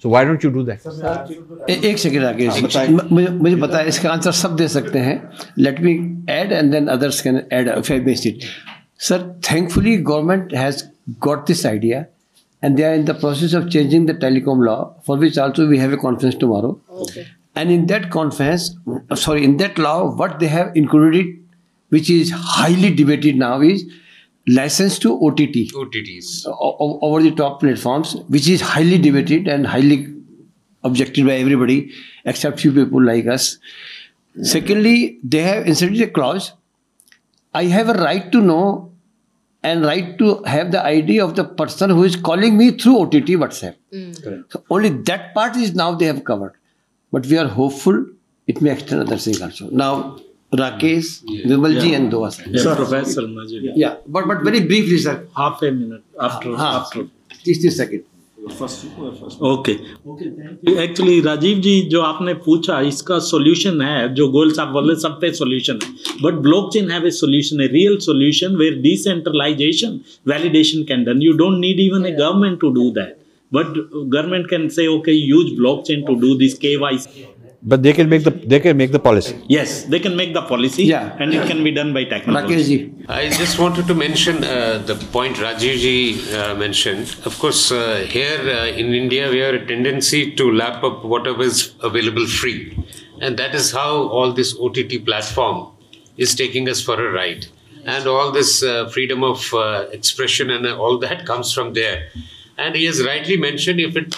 [0.05, 0.83] so why don't you do that
[1.71, 5.17] ए- एक second Rakesh म- मुझे मुझे पता है इसका answer सब दे सकते हैं
[5.59, 5.95] let me
[6.33, 8.45] add and then others can add if I missed it
[9.09, 10.85] sir thankfully government has
[11.29, 12.05] got this idea
[12.63, 14.77] and they are in the process of changing the telecom law
[15.09, 16.71] for which also we have a conference tomorrow
[17.63, 18.65] and in that conference
[18.95, 21.29] uh, sorry in that law what they have included
[21.93, 23.85] which is highly debated now is
[24.48, 26.46] license to ott OTTs.
[26.48, 30.08] o- o- over the top platforms, which is highly debated and highly
[30.84, 31.92] objected by everybody
[32.26, 33.58] except few people like us.
[34.42, 36.54] Secondly, they have inserted a clause
[37.54, 38.92] I have a right to know
[39.62, 43.36] and right to have the ID of the person who is calling me through OTT
[43.42, 43.76] WhatsApp.
[43.94, 44.46] Mm.
[44.50, 46.54] So only that part is now they have covered.
[47.12, 48.06] But we are hopeful
[48.48, 49.70] it may extend other things also.
[49.70, 50.18] Now,
[50.52, 52.58] Rakesh, Vimalji, and Doa sir.
[52.58, 53.72] Sir, Professor Majid.
[53.76, 55.28] Yeah, but, but very briefly, sir.
[55.36, 56.56] Half a minute after.
[56.56, 57.08] हाँ, after.
[57.46, 58.02] तीस तीस second
[59.44, 59.72] okay
[60.84, 65.32] actually Rajeev ji जो आपने पूछा इसका solution है जो गोल साहब बोले सब पे
[65.34, 65.90] सॉल्यूशन है।
[66.24, 71.60] But blockchain have a solution a real solution where decentralization validation can done you don't
[71.60, 73.18] need even a government to do that
[73.52, 77.26] but government can say okay use blockchain to do this KYC
[77.64, 79.36] But they can make the they can make the policy.
[79.48, 80.84] Yes, they can make the policy.
[80.84, 81.16] Yeah.
[81.20, 82.92] and it can be done by technology.
[83.08, 87.16] I just wanted to mention uh, the point Rajivji uh, mentioned.
[87.24, 91.44] Of course, uh, here uh, in India, we have a tendency to lap up whatever
[91.44, 92.76] is available free,
[93.22, 95.68] and that is how all this OTT platform
[96.18, 97.46] is taking us for a ride.
[97.86, 102.10] And all this uh, freedom of uh, expression and all that comes from there.
[102.58, 104.16] And he has rightly mentioned if it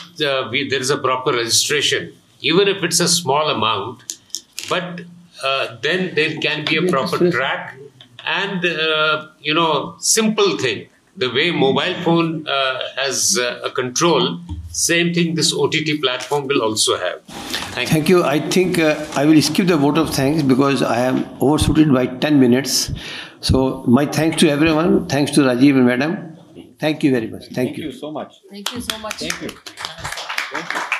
[0.51, 2.13] we, there is a proper registration
[2.43, 4.19] even if it's a small amount,
[4.69, 5.01] but
[5.43, 7.77] uh, then there can be a proper track
[8.25, 10.87] and uh, you know simple thing
[11.17, 14.39] the way mobile phone uh, has uh, a control
[14.71, 17.19] same thing this ott platform will also have
[17.73, 18.23] Thank Thank you.
[18.23, 22.05] I think uh, I will skip the vote of thanks because I am overshooted by
[22.05, 22.91] 10 minutes.
[23.41, 25.07] So, my thanks to everyone.
[25.07, 26.37] Thanks to Rajiv and Madam.
[26.79, 27.45] Thank you very much.
[27.51, 27.91] Thank, you.
[27.91, 29.15] so much Thank you so much.
[29.15, 30.92] thank you